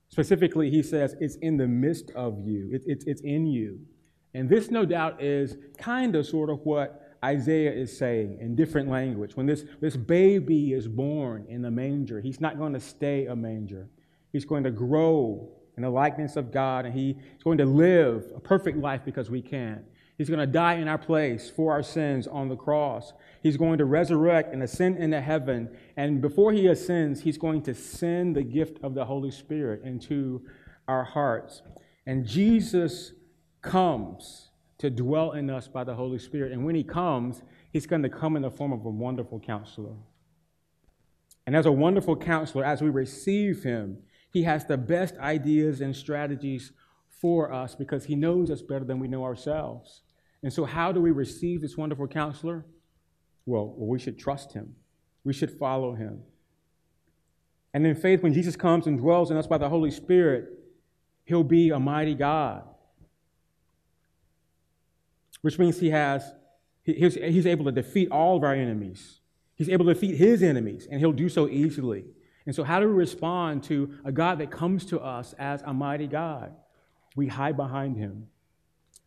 Specifically, 0.09 0.69
he 0.69 0.83
says 0.83 1.17
it's 1.21 1.37
in 1.37 1.57
the 1.57 1.67
midst 1.67 2.11
of 2.11 2.39
you, 2.39 2.69
it, 2.71 2.83
it, 2.87 3.05
it's 3.07 3.23
in 3.23 3.47
you. 3.47 3.81
And 4.35 4.49
this, 4.49 4.71
no 4.71 4.85
doubt, 4.85 5.23
is 5.23 5.57
kind 5.79 6.15
of 6.17 6.27
sort 6.27 6.51
of 6.51 6.61
what 6.65 7.02
Isaiah 7.25 7.73
is 7.73 7.97
saying 7.97 8.39
in 8.41 8.57
different 8.57 8.89
language. 8.89 9.37
When 9.37 9.47
this, 9.47 9.65
this 9.81 9.97
baby 9.97 10.73
is 10.73 10.89
born 10.89 11.47
in 11.49 11.63
the 11.63 11.71
manger, 11.71 12.21
he's 12.21 12.41
not 12.41 12.59
going 12.59 12.73
to 12.73 12.81
stay 12.81 13.27
a 13.27 13.37
manger. 13.37 13.89
He's 14.33 14.45
going 14.45 14.65
to 14.65 14.71
grow 14.71 15.51
in 15.77 15.83
the 15.83 15.91
likeness 15.91 16.37
of 16.37 16.53
God, 16.53 16.85
and 16.85 16.95
he's 16.95 17.17
going 17.45 17.59
to 17.59 17.65
live 17.65 18.31
a 18.35 18.41
perfect 18.41 18.79
life 18.79 19.03
because 19.05 19.31
we 19.31 19.41
can. 19.41 19.85
He's 20.19 20.29
going 20.29 20.41
to 20.41 20.47
die 20.47 20.75
in 20.75 20.89
our 20.89 20.99
place 20.99 21.51
for 21.51 21.73
our 21.73 21.83
sins 21.83 22.27
on 22.27 22.49
the 22.49 22.57
cross. 22.57 23.13
He's 23.43 23.57
going 23.57 23.79
to 23.79 23.85
resurrect 23.85 24.53
and 24.53 24.63
ascend 24.63 24.99
into 24.99 25.21
heaven. 25.21 25.69
And 25.97 26.21
before 26.21 26.53
he 26.53 26.67
ascends, 26.67 27.21
he's 27.21 27.39
going 27.39 27.63
to 27.63 27.75
send 27.75 28.37
the 28.37 28.43
gift 28.43 28.79
of 28.83 28.95
the 28.95 29.05
Holy 29.05 29.31
Spirit 29.31 29.83
into 29.83 30.43
our 30.87 31.05
hearts. 31.05 31.63
And 32.07 32.27
Jesus 32.27 33.13
comes 33.63 34.51
to 34.83 34.91
dwell 34.91 35.31
in 35.31 35.49
us 35.49 35.69
by 35.69 35.85
the 35.85 35.95
Holy 35.95 36.19
Spirit. 36.19 36.51
And 36.51 36.65
when 36.65 36.75
He 36.75 36.83
comes, 36.83 37.43
He's 37.73 37.87
going 37.87 38.03
to 38.03 38.09
come 38.09 38.35
in 38.35 38.43
the 38.43 38.51
form 38.51 38.73
of 38.73 38.85
a 38.85 38.91
wonderful 38.91 39.39
counselor. 39.39 39.95
And 41.47 41.55
as 41.55 41.67
a 41.67 41.73
wonderful 41.73 42.17
counselor, 42.17 42.65
as 42.65 42.83
we 42.83 42.91
receive 42.91 43.63
Him, 43.63 43.99
He 44.33 44.43
has 44.43 44.65
the 44.65 44.77
best 44.77 45.17
ideas 45.19 45.81
and 45.81 45.95
strategies 45.95 46.73
for 47.09 47.53
us 47.53 47.77
because 47.77 48.07
He 48.07 48.17
knows 48.17 48.51
us 48.51 48.61
better 48.61 48.85
than 48.85 48.99
we 48.99 49.07
know 49.07 49.23
ourselves. 49.23 50.03
And 50.43 50.53
so, 50.53 50.65
how 50.65 50.91
do 50.91 51.01
we 51.01 51.13
receive 51.13 51.61
this 51.61 51.77
wonderful 51.77 52.09
counselor? 52.09 52.67
Well, 53.47 53.77
we 53.79 54.01
should 54.01 54.19
trust 54.19 54.53
Him, 54.53 54.75
we 55.23 55.33
should 55.33 55.53
follow 55.61 55.95
Him. 55.95 56.25
And 57.73 57.87
in 57.87 57.95
faith, 57.95 58.21
when 58.21 58.35
Jesus 58.35 58.57
comes 58.57 58.89
and 58.89 58.99
dwells 58.99 59.31
in 59.31 59.37
us 59.37 59.47
by 59.47 59.59
the 59.59 59.69
Holy 59.69 59.93
Spirit, 59.93 60.49
He'll 61.25 61.45
be 61.45 61.71
a 61.71 61.79
mighty 61.79 62.17
God 62.17 62.65
which 65.43 65.59
means 65.59 65.79
he 65.79 65.91
has, 65.91 66.33
he's, 66.83 67.15
he's 67.15 67.47
able 67.47 67.67
to 67.67 67.73
defeat 67.73 68.11
all 68.11 68.37
of 68.37 68.45
our 68.45 68.55
enemies. 68.55 69.21
He's 69.55 69.69
able 69.69 69.85
to 69.87 69.95
defeat 69.95 70.17
his 70.17 70.43
enemies, 70.43 70.89
and 70.91 70.99
he'll 70.99 71.13
do 71.13 71.29
so 71.29 71.49
easily. 71.49 72.07
And 72.47 72.55
so, 72.55 72.65
how 72.65 72.81
do 72.81 72.89
we 72.89 72.95
respond 72.95 73.63
to 73.65 73.99
a 74.05 74.11
God 74.11 74.39
that 74.39 74.51
comes 74.51 74.85
to 74.87 75.01
us 75.01 75.35
as 75.35 75.63
a 75.63 75.73
mighty 75.73 76.07
God? 76.07 76.53
We 77.15 77.29
hide 77.29 77.57
behind 77.57 77.97
him. 77.97 78.29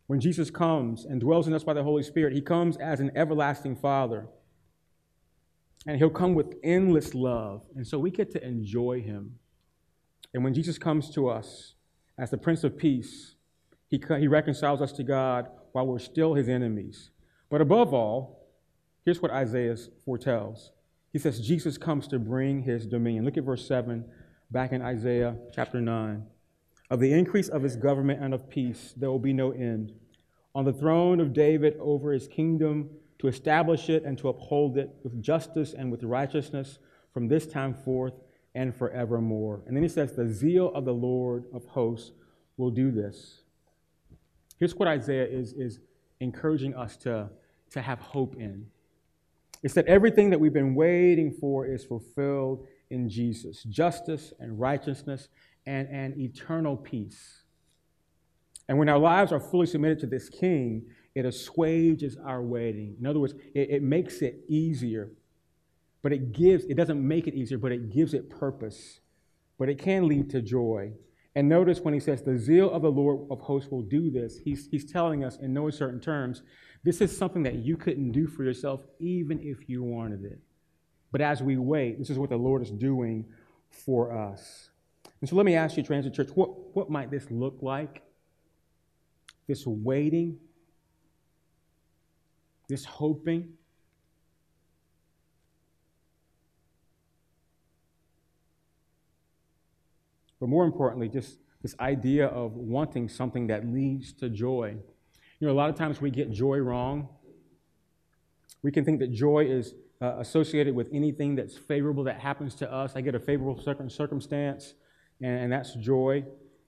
When 0.06 0.20
Jesus 0.20 0.50
comes 0.50 1.04
and 1.04 1.20
dwells 1.20 1.48
in 1.48 1.54
us 1.54 1.64
by 1.64 1.74
the 1.74 1.82
Holy 1.82 2.02
Spirit, 2.02 2.32
he 2.32 2.40
comes 2.40 2.76
as 2.76 3.00
an 3.00 3.10
everlasting 3.16 3.76
Father. 3.76 4.28
And 5.86 5.98
he'll 5.98 6.10
come 6.10 6.34
with 6.34 6.54
endless 6.62 7.14
love. 7.14 7.62
And 7.74 7.86
so 7.86 7.98
we 7.98 8.10
get 8.10 8.30
to 8.32 8.44
enjoy 8.44 9.00
him. 9.00 9.38
And 10.32 10.44
when 10.44 10.54
Jesus 10.54 10.78
comes 10.78 11.10
to 11.10 11.28
us 11.28 11.74
as 12.18 12.30
the 12.30 12.38
Prince 12.38 12.64
of 12.64 12.76
Peace, 12.76 13.34
he, 13.88 14.02
he 14.18 14.28
reconciles 14.28 14.80
us 14.80 14.92
to 14.92 15.04
God 15.04 15.48
while 15.76 15.86
we're 15.86 15.98
still 15.98 16.32
his 16.32 16.48
enemies. 16.48 17.10
But 17.50 17.60
above 17.60 17.92
all, 17.92 18.48
here's 19.04 19.20
what 19.20 19.30
Isaiah 19.30 19.76
foretells. 20.06 20.72
He 21.12 21.18
says, 21.18 21.38
Jesus 21.38 21.76
comes 21.76 22.08
to 22.08 22.18
bring 22.18 22.62
his 22.62 22.86
dominion. 22.86 23.26
Look 23.26 23.36
at 23.36 23.44
verse 23.44 23.68
7 23.68 24.02
back 24.50 24.72
in 24.72 24.80
Isaiah 24.80 25.36
chapter 25.54 25.82
9. 25.82 26.24
Of 26.88 27.00
the 27.00 27.12
increase 27.12 27.48
of 27.48 27.62
his 27.62 27.76
government 27.76 28.22
and 28.22 28.32
of 28.32 28.48
peace, 28.48 28.94
there 28.96 29.10
will 29.10 29.18
be 29.18 29.34
no 29.34 29.50
end. 29.50 29.92
On 30.54 30.64
the 30.64 30.72
throne 30.72 31.20
of 31.20 31.34
David 31.34 31.76
over 31.78 32.10
his 32.10 32.26
kingdom, 32.26 32.88
to 33.18 33.28
establish 33.28 33.90
it 33.90 34.02
and 34.02 34.16
to 34.16 34.30
uphold 34.30 34.78
it 34.78 34.88
with 35.04 35.20
justice 35.20 35.74
and 35.74 35.90
with 35.90 36.02
righteousness 36.04 36.78
from 37.12 37.28
this 37.28 37.46
time 37.46 37.74
forth 37.74 38.14
and 38.54 38.74
forevermore. 38.74 39.60
And 39.66 39.76
then 39.76 39.82
he 39.82 39.90
says, 39.90 40.12
The 40.12 40.26
zeal 40.26 40.72
of 40.74 40.86
the 40.86 40.94
Lord 40.94 41.44
of 41.52 41.66
hosts 41.66 42.12
will 42.56 42.70
do 42.70 42.90
this. 42.90 43.42
Here's 44.58 44.74
what 44.74 44.88
Isaiah 44.88 45.26
is, 45.26 45.52
is 45.52 45.80
encouraging 46.20 46.74
us 46.74 46.96
to, 46.98 47.28
to 47.70 47.82
have 47.82 47.98
hope 48.00 48.36
in. 48.36 48.66
It's 49.62 49.74
that 49.74 49.86
everything 49.86 50.30
that 50.30 50.38
we've 50.38 50.52
been 50.52 50.74
waiting 50.74 51.32
for 51.32 51.66
is 51.66 51.84
fulfilled 51.84 52.66
in 52.90 53.08
Jesus 53.08 53.64
justice 53.64 54.32
and 54.38 54.58
righteousness 54.58 55.28
and, 55.66 55.88
and 55.88 56.18
eternal 56.18 56.76
peace. 56.76 57.42
And 58.68 58.78
when 58.78 58.88
our 58.88 58.98
lives 58.98 59.32
are 59.32 59.40
fully 59.40 59.66
submitted 59.66 59.98
to 60.00 60.06
this 60.06 60.28
King, 60.28 60.86
it 61.14 61.24
assuages 61.24 62.16
our 62.24 62.42
waiting. 62.42 62.96
In 63.00 63.06
other 63.06 63.20
words, 63.20 63.34
it, 63.54 63.70
it 63.70 63.82
makes 63.82 64.22
it 64.22 64.40
easier, 64.48 65.10
but 66.02 66.12
it 66.12 66.32
gives, 66.32 66.64
it 66.66 66.74
doesn't 66.74 67.06
make 67.06 67.26
it 67.26 67.34
easier, 67.34 67.58
but 67.58 67.72
it 67.72 67.92
gives 67.92 68.12
it 68.12 68.28
purpose. 68.28 69.00
But 69.58 69.68
it 69.68 69.78
can 69.78 70.08
lead 70.08 70.30
to 70.30 70.42
joy. 70.42 70.92
And 71.36 71.50
notice 71.50 71.80
when 71.80 71.92
he 71.92 72.00
says, 72.00 72.22
the 72.22 72.38
zeal 72.38 72.70
of 72.70 72.80
the 72.80 72.90
Lord 72.90 73.28
of 73.30 73.40
hosts 73.42 73.70
will 73.70 73.82
do 73.82 74.10
this, 74.10 74.38
he's, 74.38 74.68
he's 74.70 74.90
telling 74.90 75.22
us 75.22 75.36
in 75.36 75.52
no 75.52 75.68
certain 75.68 76.00
terms, 76.00 76.42
this 76.82 77.02
is 77.02 77.14
something 77.14 77.42
that 77.42 77.56
you 77.56 77.76
couldn't 77.76 78.12
do 78.12 78.26
for 78.26 78.42
yourself 78.42 78.82
even 78.98 79.38
if 79.42 79.68
you 79.68 79.82
wanted 79.82 80.24
it. 80.24 80.40
But 81.12 81.20
as 81.20 81.42
we 81.42 81.58
wait, 81.58 81.98
this 81.98 82.08
is 82.08 82.18
what 82.18 82.30
the 82.30 82.38
Lord 82.38 82.62
is 82.62 82.70
doing 82.70 83.26
for 83.68 84.16
us. 84.16 84.70
And 85.20 85.28
so 85.28 85.36
let 85.36 85.44
me 85.44 85.54
ask 85.54 85.76
you, 85.76 85.82
Transit 85.82 86.14
Church, 86.14 86.30
what, 86.34 86.74
what 86.74 86.88
might 86.88 87.10
this 87.10 87.30
look 87.30 87.58
like? 87.60 88.02
This 89.46 89.66
waiting, 89.66 90.38
this 92.66 92.86
hoping. 92.86 93.52
But 100.40 100.48
more 100.48 100.64
importantly, 100.64 101.08
just 101.08 101.38
this 101.62 101.74
idea 101.80 102.26
of 102.26 102.52
wanting 102.52 103.08
something 103.08 103.46
that 103.48 103.66
leads 103.66 104.12
to 104.14 104.28
joy. 104.28 104.76
You 105.40 105.46
know, 105.46 105.52
a 105.52 105.56
lot 105.56 105.70
of 105.70 105.76
times 105.76 106.00
we 106.00 106.10
get 106.10 106.30
joy 106.30 106.58
wrong. 106.58 107.08
We 108.62 108.70
can 108.70 108.84
think 108.84 109.00
that 109.00 109.12
joy 109.12 109.46
is 109.46 109.74
uh, 110.00 110.16
associated 110.18 110.74
with 110.74 110.88
anything 110.92 111.34
that's 111.34 111.56
favorable 111.56 112.04
that 112.04 112.20
happens 112.20 112.54
to 112.56 112.72
us. 112.72 112.92
I 112.96 113.00
get 113.00 113.14
a 113.14 113.20
favorable 113.20 113.60
circumstance, 113.88 114.74
and, 115.20 115.40
and 115.40 115.52
that's 115.52 115.74
joy. 115.74 116.24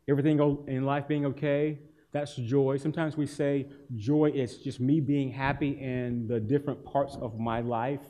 Everything 0.08 0.38
in 0.68 0.84
life 0.84 1.06
being 1.06 1.26
okay, 1.26 1.78
that's 2.12 2.34
joy. 2.36 2.78
Sometimes 2.78 3.16
we 3.16 3.26
say 3.26 3.68
joy 3.94 4.32
is 4.34 4.58
just 4.58 4.80
me 4.80 5.00
being 5.00 5.30
happy 5.30 5.78
in 5.80 6.26
the 6.26 6.40
different 6.40 6.84
parts 6.84 7.16
of 7.20 7.38
my 7.38 7.60
life. 7.60 8.00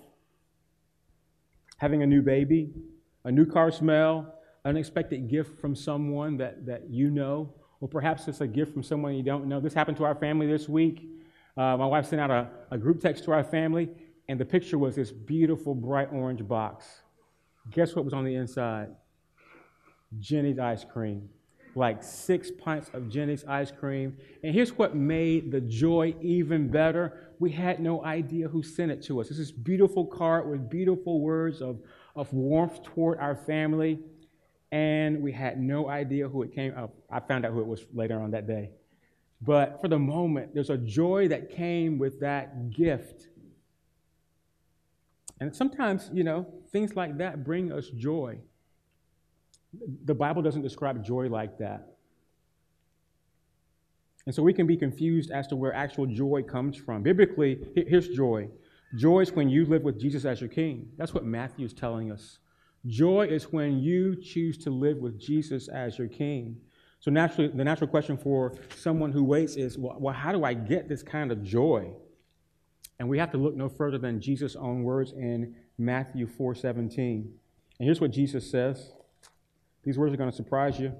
Having 1.78 2.02
a 2.02 2.06
new 2.06 2.22
baby, 2.22 2.72
a 3.24 3.32
new 3.32 3.44
car 3.44 3.70
smell, 3.72 4.37
unexpected 4.64 5.28
gift 5.28 5.60
from 5.60 5.74
someone 5.74 6.36
that, 6.38 6.66
that 6.66 6.90
you 6.90 7.10
know, 7.10 7.52
or 7.80 7.88
perhaps 7.88 8.28
it's 8.28 8.40
a 8.40 8.46
gift 8.46 8.72
from 8.72 8.82
someone 8.82 9.14
you 9.14 9.22
don't 9.22 9.46
know. 9.46 9.60
This 9.60 9.74
happened 9.74 9.96
to 9.98 10.04
our 10.04 10.14
family 10.14 10.46
this 10.46 10.68
week. 10.68 11.08
Uh, 11.56 11.76
my 11.76 11.86
wife 11.86 12.06
sent 12.06 12.20
out 12.20 12.30
a, 12.30 12.48
a 12.70 12.78
group 12.78 13.00
text 13.00 13.24
to 13.24 13.32
our 13.32 13.44
family, 13.44 13.88
and 14.28 14.38
the 14.38 14.44
picture 14.44 14.78
was 14.78 14.96
this 14.96 15.10
beautiful 15.10 15.74
bright 15.74 16.08
orange 16.12 16.46
box. 16.46 17.02
Guess 17.70 17.94
what 17.94 18.04
was 18.04 18.14
on 18.14 18.24
the 18.24 18.34
inside? 18.34 18.88
Jeni's 20.18 20.58
ice 20.58 20.84
cream. 20.84 21.28
Like 21.74 22.02
six 22.02 22.50
pints 22.50 22.90
of 22.92 23.08
Jeni's 23.08 23.44
ice 23.44 23.70
cream. 23.70 24.16
And 24.42 24.54
here's 24.54 24.72
what 24.76 24.96
made 24.96 25.52
the 25.52 25.60
joy 25.60 26.14
even 26.20 26.68
better. 26.68 27.34
We 27.38 27.50
had 27.50 27.78
no 27.78 28.04
idea 28.04 28.48
who 28.48 28.62
sent 28.62 28.90
it 28.90 29.02
to 29.04 29.20
us. 29.20 29.28
It's 29.28 29.38
this 29.38 29.52
beautiful 29.52 30.06
card 30.06 30.48
with 30.48 30.68
beautiful 30.68 31.20
words 31.20 31.60
of, 31.60 31.78
of 32.16 32.32
warmth 32.32 32.82
toward 32.82 33.18
our 33.18 33.36
family. 33.36 34.00
And 34.70 35.22
we 35.22 35.32
had 35.32 35.60
no 35.60 35.88
idea 35.88 36.28
who 36.28 36.42
it 36.42 36.54
came. 36.54 36.74
Oh, 36.76 36.90
I 37.10 37.20
found 37.20 37.46
out 37.46 37.52
who 37.52 37.60
it 37.60 37.66
was 37.66 37.84
later 37.92 38.20
on 38.20 38.30
that 38.32 38.46
day. 38.46 38.70
But 39.40 39.80
for 39.80 39.88
the 39.88 39.98
moment, 39.98 40.54
there's 40.54 40.70
a 40.70 40.76
joy 40.76 41.28
that 41.28 41.50
came 41.50 41.98
with 41.98 42.20
that 42.20 42.70
gift. 42.70 43.28
And 45.40 45.54
sometimes, 45.54 46.10
you 46.12 46.24
know, 46.24 46.46
things 46.72 46.96
like 46.96 47.18
that 47.18 47.44
bring 47.44 47.72
us 47.72 47.88
joy. 47.90 48.38
The 50.04 50.14
Bible 50.14 50.42
doesn't 50.42 50.62
describe 50.62 51.04
joy 51.04 51.28
like 51.28 51.58
that. 51.58 51.94
And 54.26 54.34
so 54.34 54.42
we 54.42 54.52
can 54.52 54.66
be 54.66 54.76
confused 54.76 55.30
as 55.30 55.46
to 55.46 55.56
where 55.56 55.72
actual 55.72 56.06
joy 56.06 56.42
comes 56.42 56.76
from. 56.76 57.02
Biblically, 57.02 57.66
here's 57.74 58.08
joy 58.08 58.48
joy 58.96 59.20
is 59.20 59.32
when 59.32 59.48
you 59.48 59.66
live 59.66 59.82
with 59.82 60.00
Jesus 60.00 60.24
as 60.24 60.40
your 60.40 60.48
king. 60.48 60.88
That's 60.96 61.12
what 61.12 61.24
Matthew 61.24 61.66
is 61.66 61.72
telling 61.72 62.10
us. 62.10 62.38
Joy 62.86 63.26
is 63.26 63.52
when 63.52 63.78
you 63.80 64.16
choose 64.16 64.56
to 64.58 64.70
live 64.70 64.98
with 64.98 65.18
Jesus 65.20 65.68
as 65.68 65.98
your 65.98 66.08
king. 66.08 66.56
So 67.00 67.10
naturally, 67.10 67.48
the 67.48 67.64
natural 67.64 67.88
question 67.88 68.16
for 68.16 68.54
someone 68.76 69.12
who 69.12 69.22
waits 69.24 69.56
is, 69.56 69.78
well, 69.78 69.96
well, 69.98 70.14
how 70.14 70.32
do 70.32 70.44
I 70.44 70.54
get 70.54 70.88
this 70.88 71.02
kind 71.02 71.30
of 71.30 71.42
joy? 71.42 71.92
And 72.98 73.08
we 73.08 73.18
have 73.18 73.30
to 73.32 73.38
look 73.38 73.54
no 73.54 73.68
further 73.68 73.98
than 73.98 74.20
Jesus' 74.20 74.56
own 74.56 74.82
words 74.82 75.12
in 75.12 75.54
Matthew 75.76 76.26
4:17. 76.26 76.98
And 77.78 77.86
here's 77.86 78.00
what 78.00 78.10
Jesus 78.10 78.50
says. 78.50 78.92
These 79.84 79.96
words 79.96 80.12
are 80.12 80.16
going 80.16 80.30
to 80.30 80.36
surprise 80.36 80.78
you. 80.80 80.92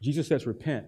Jesus 0.00 0.28
says, 0.28 0.46
repent. 0.46 0.86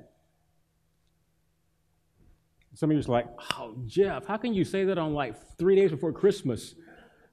Some 2.75 2.90
of 2.90 2.96
you 2.96 3.03
are 3.03 3.12
like, 3.12 3.27
oh, 3.55 3.75
Jeff, 3.87 4.27
how 4.27 4.37
can 4.37 4.53
you 4.53 4.62
say 4.62 4.85
that 4.85 4.99
on 4.99 5.14
like 5.14 5.35
three 5.57 5.75
days 5.75 5.90
before 5.90 6.12
Christmas? 6.12 6.75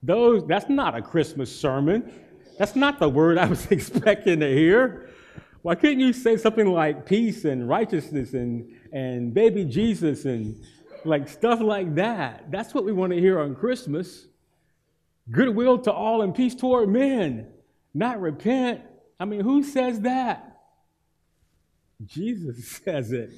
Those, 0.03 0.45
that's 0.45 0.69
not 0.69 0.95
a 0.95 1.01
Christmas 1.01 1.53
sermon. 1.53 2.11
That's 2.59 2.75
not 2.75 2.99
the 2.99 3.09
word 3.09 3.37
I 3.37 3.45
was 3.45 3.65
expecting 3.71 4.41
to 4.41 4.53
hear. 4.53 5.09
Why 5.61 5.75
couldn't 5.75 6.01
you 6.01 6.11
say 6.11 6.35
something 6.35 6.67
like 6.67 7.05
peace 7.05 7.45
and 7.45 7.69
righteousness 7.69 8.33
and, 8.33 8.69
and 8.91 9.33
baby 9.33 9.63
Jesus 9.63 10.25
and 10.25 10.61
like 11.05 11.29
stuff 11.29 11.61
like 11.61 11.95
that? 11.95 12.51
That's 12.51 12.73
what 12.73 12.83
we 12.83 12.91
want 12.91 13.13
to 13.13 13.19
hear 13.19 13.39
on 13.39 13.55
Christmas. 13.55 14.27
Goodwill 15.31 15.79
to 15.79 15.91
all 15.91 16.21
and 16.21 16.35
peace 16.35 16.53
toward 16.53 16.89
men, 16.89 17.47
not 17.93 18.19
repent. 18.19 18.81
I 19.17 19.23
mean, 19.23 19.39
who 19.39 19.63
says 19.63 20.01
that? 20.01 20.57
Jesus 22.05 22.67
says 22.83 23.13
it. 23.13 23.31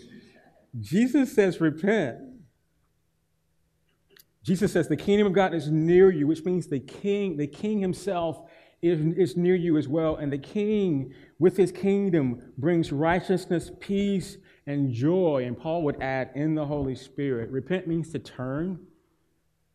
Jesus 0.82 1.34
says, 1.34 1.62
repent. 1.62 2.18
Jesus 4.46 4.74
says 4.74 4.88
the 4.88 4.96
kingdom 4.96 5.26
of 5.26 5.34
God 5.34 5.56
is 5.56 5.72
near 5.72 6.12
you, 6.12 6.28
which 6.28 6.46
means 6.46 6.68
the 6.68 6.80
king, 6.80 7.36
the 7.36 7.48
king 7.48 7.80
himself 7.80 8.48
is, 8.84 9.00
is 9.18 9.36
near 9.36 9.56
you 9.56 9.76
as 9.76 9.88
well. 9.88 10.18
And 10.18 10.32
the 10.32 10.38
king, 10.38 11.16
with 11.40 11.58
his 11.58 11.72
kingdom, 11.72 12.54
brings 12.56 12.92
righteousness, 12.92 13.72
peace, 13.80 14.38
and 14.68 14.94
joy. 14.94 15.46
And 15.48 15.58
Paul 15.58 15.82
would 15.82 16.00
add, 16.00 16.30
in 16.36 16.54
the 16.54 16.64
Holy 16.64 16.94
Spirit. 16.94 17.50
Repent 17.50 17.88
means 17.88 18.12
to 18.12 18.20
turn. 18.20 18.86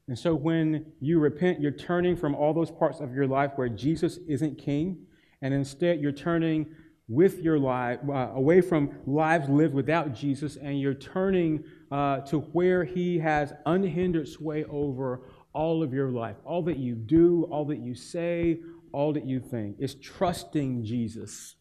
And 0.07 0.17
so 0.17 0.37
when 0.37 0.87
you 1.01 1.19
repent, 1.19 1.61
you're 1.61 1.73
turning 1.73 2.17
from 2.17 2.37
all 2.37 2.55
those 2.55 2.71
parts 2.71 3.01
of 3.01 3.13
your 3.13 3.27
life 3.27 3.51
where 3.57 3.69
Jesus 3.69 4.21
isn't 4.29 4.57
king, 4.57 4.99
and 5.43 5.53
instead 5.53 6.01
you're 6.01 6.13
turning 6.13 6.67
with 7.11 7.41
your 7.41 7.59
life 7.59 7.99
uh, 8.09 8.31
away 8.35 8.61
from 8.61 8.95
lives 9.05 9.49
lived 9.49 9.75
without 9.75 10.15
Jesus, 10.15 10.57
and 10.57 10.81
you're 10.81 10.95
turning 10.95 11.65
uh, 11.91 12.21
to 12.21 12.39
where 12.39 12.85
He 12.85 13.19
has 13.19 13.53
unhindered 13.67 14.29
sway 14.29 14.65
over 14.65 15.23
all 15.53 15.83
of 15.83 15.93
your 15.93 16.11
life, 16.11 16.37
all 16.45 16.63
that 16.63 16.79
you 16.79 16.95
do, 16.95 17.49
all 17.51 17.65
that 17.65 17.81
you 17.81 17.97
say, 17.97 18.61
all 18.93 19.13
that 19.13 19.27
you 19.27 19.41
think. 19.41 19.77
It's 19.81 19.97
trusting 20.01 20.85
Jesus. 20.85 21.57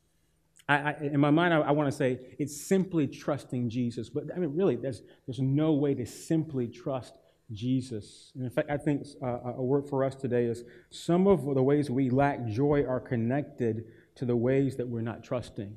I, 0.67 0.75
I, 0.75 0.95
in 1.01 1.19
my 1.19 1.31
mind, 1.31 1.51
I, 1.51 1.61
I 1.61 1.71
want 1.71 1.89
to 1.89 1.97
say 1.97 2.19
it's 2.37 2.55
simply 2.55 3.07
trusting 3.07 3.69
Jesus. 3.69 4.07
But 4.07 4.25
I 4.35 4.37
mean, 4.37 4.55
really, 4.55 4.75
there's, 4.75 5.01
there's 5.25 5.39
no 5.39 5.73
way 5.73 5.95
to 5.95 6.05
simply 6.05 6.67
trust 6.67 7.17
Jesus. 7.51 8.31
And 8.35 8.43
in 8.43 8.51
fact, 8.51 8.69
I 8.69 8.77
think 8.77 9.07
uh, 9.23 9.53
a 9.57 9.63
word 9.63 9.87
for 9.87 10.03
us 10.03 10.13
today 10.13 10.45
is 10.45 10.63
some 10.91 11.25
of 11.25 11.43
the 11.55 11.63
ways 11.63 11.89
we 11.89 12.11
lack 12.11 12.45
joy 12.45 12.85
are 12.85 12.99
connected 12.99 13.85
to 14.19 14.25
the 14.25 14.35
ways 14.35 14.75
that 14.75 14.87
we're 14.87 15.01
not 15.01 15.23
trusting. 15.23 15.73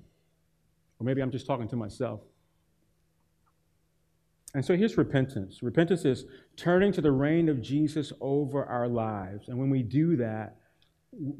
Or 0.98 1.04
maybe 1.04 1.22
I'm 1.22 1.30
just 1.30 1.46
talking 1.46 1.68
to 1.68 1.76
myself. 1.76 2.20
And 4.54 4.64
so 4.64 4.76
here's 4.76 4.98
repentance. 4.98 5.62
Repentance 5.62 6.04
is 6.04 6.24
turning 6.56 6.92
to 6.92 7.00
the 7.00 7.12
reign 7.12 7.48
of 7.48 7.62
Jesus 7.62 8.12
over 8.20 8.64
our 8.64 8.88
lives. 8.88 9.48
And 9.48 9.58
when 9.58 9.70
we 9.70 9.84
do 9.84 10.16
that, 10.16 10.56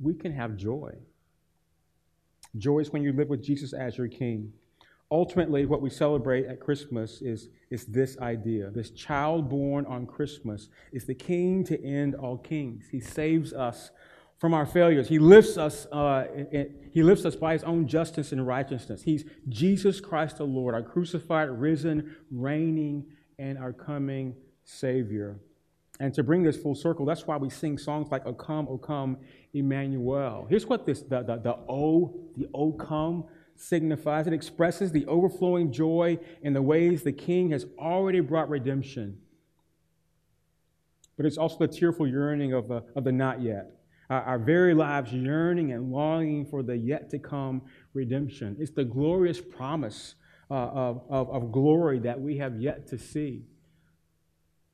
we 0.01 0.15
can 0.15 0.33
have 0.33 0.57
joy. 0.57 0.93
Joy 2.57 2.79
is 2.79 2.93
when 2.93 3.03
you 3.03 3.13
live 3.13 3.29
with 3.29 3.43
Jesus 3.43 3.73
as 3.73 3.99
your 3.99 4.09
king. 4.09 4.53
Ultimately, 5.11 5.67
what 5.67 5.83
we 5.83 5.91
celebrate 5.91 6.47
at 6.47 6.61
Christmas 6.61 7.21
is, 7.21 7.49
is 7.71 7.85
this 7.87 8.17
idea. 8.19 8.71
This 8.71 8.91
child 8.91 9.51
born 9.51 9.87
on 9.87 10.07
Christmas 10.07 10.69
is 10.93 11.05
the 11.05 11.15
king 11.15 11.65
to 11.65 11.85
end 11.85 12.15
all 12.15 12.39
kings. 12.39 12.85
He 12.93 13.01
saves 13.01 13.53
us 13.53 13.91
from 14.43 14.55
our 14.55 14.67
failures. 14.67 15.07
He 15.07 15.21
lifts 15.21 15.57
us, 15.57 15.87
uh, 15.93 16.25
he 16.91 17.05
lifts 17.05 17.25
us 17.25 17.37
by 17.37 17.53
his 17.53 17.63
own 17.63 17.87
justice 17.87 18.33
and 18.33 18.45
righteousness. 18.45 19.01
He's 19.01 19.25
Jesus 19.49 20.01
Christ 20.01 20.39
the 20.39 20.45
Lord, 20.45 20.75
our 20.75 20.83
crucified, 20.83 21.49
risen, 21.49 22.17
reigning, 22.29 23.07
and 23.39 23.57
our 23.57 23.73
coming 23.73 24.35
Savior. 24.65 25.39
And 26.01 26.13
to 26.15 26.25
bring 26.25 26.43
this 26.43 26.57
full 26.57 26.75
circle, 26.75 27.07
that's 27.07 27.25
why 27.25 27.37
we 27.37 27.51
sing 27.51 27.79
songs 27.79 28.11
like 28.11 28.27
O 28.27 28.33
Come, 28.33 28.67
O 28.69 28.79
Come, 28.79 29.19
Emmanuel. 29.55 30.49
Here's 30.51 30.67
what 30.67 30.87
this 30.87 31.03
the, 31.03 31.23
the, 31.23 31.37
the 31.37 31.57
O, 31.69 32.13
the 32.37 32.49
O 32.53 32.73
come 32.73 33.23
signifies. 33.55 34.27
It 34.27 34.33
expresses 34.33 34.91
the 34.91 35.07
overflowing 35.07 35.73
joy 35.73 36.19
in 36.43 36.53
the 36.53 36.63
ways 36.63 37.05
the 37.05 37.13
King 37.13 37.51
has 37.51 37.65
already 37.79 38.19
brought 38.19 38.49
redemption. 38.49 39.19
But 41.17 41.27
it's 41.27 41.39
also 41.39 41.59
the 41.59 41.69
tearful 41.69 42.09
yearning 42.09 42.53
of 42.55 42.67
the, 42.67 42.83
of 42.97 43.05
the 43.05 43.13
not 43.13 43.41
yet. 43.41 43.79
Our, 44.13 44.39
very 44.39 44.75
lives 44.75 45.13
yearning 45.13 45.73
and 45.73 45.91
longing 45.91 46.47
for 46.47 46.63
the 46.63 46.77
yet 46.77 47.11
to 47.11 47.19
come 47.19 47.63
redemption. 47.95 48.57
It's 48.59 48.73
the 48.73 48.85
glorious 48.85 49.41
promise 49.41 50.15
uh, 50.51 50.55
of, 50.55 51.03
of, 51.09 51.31
of 51.31 51.53
glory 51.53 51.99
that 52.01 52.21
we 52.21 52.37
have 52.39 52.61
yet 52.61 52.87
to 52.89 52.99
see 52.99 53.45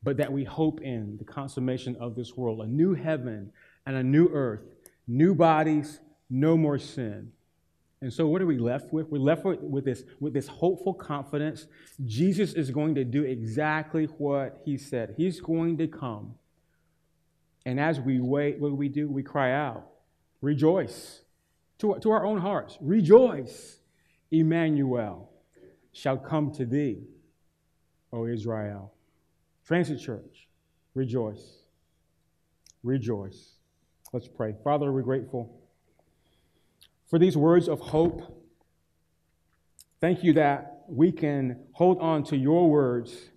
but 0.03 0.17
that 0.17 0.33
we 0.33 0.45
hope 0.45 0.81
in 0.81 1.17
the 1.19 1.25
consummation 1.25 1.97
of 1.97 2.15
this 2.15 2.37
world 2.37 2.61
a 2.61 2.67
new 2.67 2.95
heaven 2.95 3.53
and 3.87 3.97
a 3.97 4.03
new 4.03 4.29
earth, 4.29 4.63
new 5.07 5.35
bodies, 5.35 6.01
no 6.31 6.57
more 6.57 6.79
sin. 6.79 7.33
And 8.01 8.13
so, 8.13 8.29
what 8.29 8.41
are 8.41 8.47
we 8.47 8.59
left 8.59 8.93
with? 8.93 9.09
We're 9.09 9.19
left 9.19 9.45
with, 9.45 9.61
with, 9.61 9.85
this, 9.85 10.05
with 10.21 10.33
this 10.33 10.47
hopeful 10.47 10.95
confidence. 10.95 11.67
Jesus 12.05 12.53
is 12.53 12.71
going 12.71 12.95
to 12.95 13.05
do 13.05 13.25
exactly 13.25 14.05
what 14.19 14.63
he 14.65 14.79
said. 14.79 15.15
He's 15.17 15.41
going 15.41 15.79
to 15.79 15.89
come. 15.89 16.35
And 17.69 17.79
as 17.79 18.01
we 18.01 18.19
wait, 18.19 18.59
what 18.59 18.71
do 18.71 18.75
we 18.75 18.89
do? 18.89 19.11
We 19.11 19.23
cry 19.23 19.53
out, 19.53 19.85
rejoice 20.41 21.21
to, 21.81 21.99
to 22.01 22.11
our 22.11 22.25
own 22.25 22.39
hearts. 22.39 22.79
Rejoice, 22.81 23.81
Emmanuel 24.31 25.31
shall 25.93 26.17
come 26.17 26.51
to 26.53 26.65
thee, 26.65 27.03
O 28.11 28.27
Israel. 28.27 28.95
Transit 29.67 30.01
Church, 30.01 30.49
rejoice. 30.95 31.59
Rejoice. 32.83 33.57
Let's 34.15 34.29
pray. 34.29 34.55
Father, 34.65 34.91
we're 34.91 35.03
grateful 35.03 35.61
for 37.07 37.19
these 37.19 37.37
words 37.37 37.69
of 37.69 37.81
hope. 37.81 38.47
Thank 40.01 40.25
you 40.25 40.33
that 40.33 40.85
we 40.89 41.13
can 41.13 41.65
hold 41.73 42.01
on 42.01 42.25
to 42.25 42.37
your 42.39 42.71
words 42.71 43.29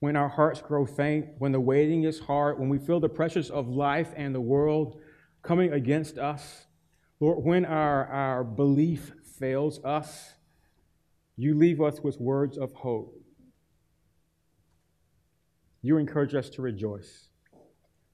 when 0.00 0.16
our 0.16 0.28
hearts 0.28 0.60
grow 0.60 0.86
faint, 0.86 1.26
when 1.38 1.52
the 1.52 1.60
waiting 1.60 2.04
is 2.04 2.20
hard, 2.20 2.58
when 2.58 2.68
we 2.68 2.78
feel 2.78 3.00
the 3.00 3.08
pressures 3.08 3.50
of 3.50 3.68
life 3.68 4.12
and 4.16 4.34
the 4.34 4.40
world 4.40 5.00
coming 5.42 5.72
against 5.72 6.18
us. 6.18 6.66
Lord, 7.20 7.44
when 7.44 7.64
our, 7.64 8.06
our 8.06 8.44
belief 8.44 9.12
fails 9.38 9.82
us, 9.84 10.32
you 11.36 11.54
leave 11.54 11.80
us 11.80 12.00
with 12.00 12.20
words 12.20 12.56
of 12.58 12.72
hope 12.72 13.18
you 15.82 15.96
encourage 15.96 16.34
us 16.34 16.50
to 16.50 16.60
rejoice. 16.60 17.28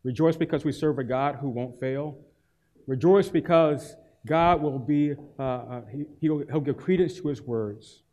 Rejoice 0.04 0.36
because 0.36 0.64
we 0.64 0.70
serve 0.70 1.00
a 1.00 1.04
God 1.04 1.36
who 1.40 1.48
won't 1.48 1.80
fail. 1.80 2.16
Rejoice 2.86 3.28
because 3.28 3.96
God 4.24 4.62
will 4.62 4.78
be, 4.78 5.14
uh, 5.38 5.42
uh, 5.42 5.80
he, 5.90 6.04
he'll, 6.20 6.44
he'll 6.50 6.60
give 6.60 6.76
credence 6.76 7.14
to 7.16 7.26
his 7.28 7.42
words. 7.42 8.03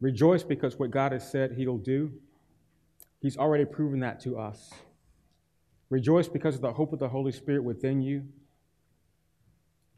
Rejoice 0.00 0.42
because 0.42 0.78
what 0.78 0.90
God 0.90 1.12
has 1.12 1.30
said 1.30 1.52
he'll 1.52 1.78
do, 1.78 2.12
he's 3.20 3.36
already 3.36 3.64
proven 3.64 4.00
that 4.00 4.20
to 4.20 4.38
us. 4.38 4.70
Rejoice 5.88 6.28
because 6.28 6.56
of 6.56 6.60
the 6.60 6.72
hope 6.72 6.92
of 6.92 6.98
the 6.98 7.08
Holy 7.08 7.32
Spirit 7.32 7.62
within 7.62 8.02
you. 8.02 8.24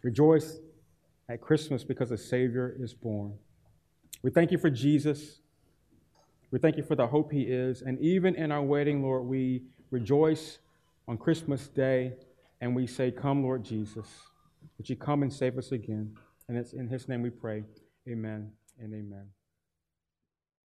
Rejoice 0.03 0.59
at 1.28 1.40
Christmas 1.40 1.82
because 1.82 2.11
a 2.11 2.18
Savior 2.18 2.76
is 2.78 2.94
born. 2.94 3.34
We 4.22 4.30
thank 4.30 4.53
you 4.53 4.59
for 4.59 4.70
Jesus. 4.70 5.40
We 6.51 6.59
thank 6.59 6.76
you 6.76 6.82
for 6.82 6.94
the 6.94 7.07
hope 7.07 7.32
He 7.32 7.42
is. 7.42 7.82
And 7.82 7.99
even 8.01 8.34
in 8.34 8.53
our 8.53 8.62
waiting, 8.62 9.03
Lord, 9.03 9.24
we 9.24 9.62
rejoice 9.90 10.59
on 11.07 11.16
Christmas 11.16 11.68
Day 11.68 12.14
and 12.61 12.74
we 12.74 12.86
say, 12.86 13.11
Come, 13.11 13.42
Lord 13.42 13.64
Jesus. 13.64 14.07
Would 14.76 14.88
you 14.88 14.96
come 14.96 15.22
and 15.22 15.32
save 15.32 15.59
us 15.59 15.72
again? 15.72 16.14
And 16.49 16.57
it's 16.57 16.72
in 16.72 16.88
his 16.88 17.09
name 17.09 17.22
we 17.22 17.30
pray. 17.30 17.64
Amen 18.09 18.51
and 18.80 18.94
amen. 18.94 19.38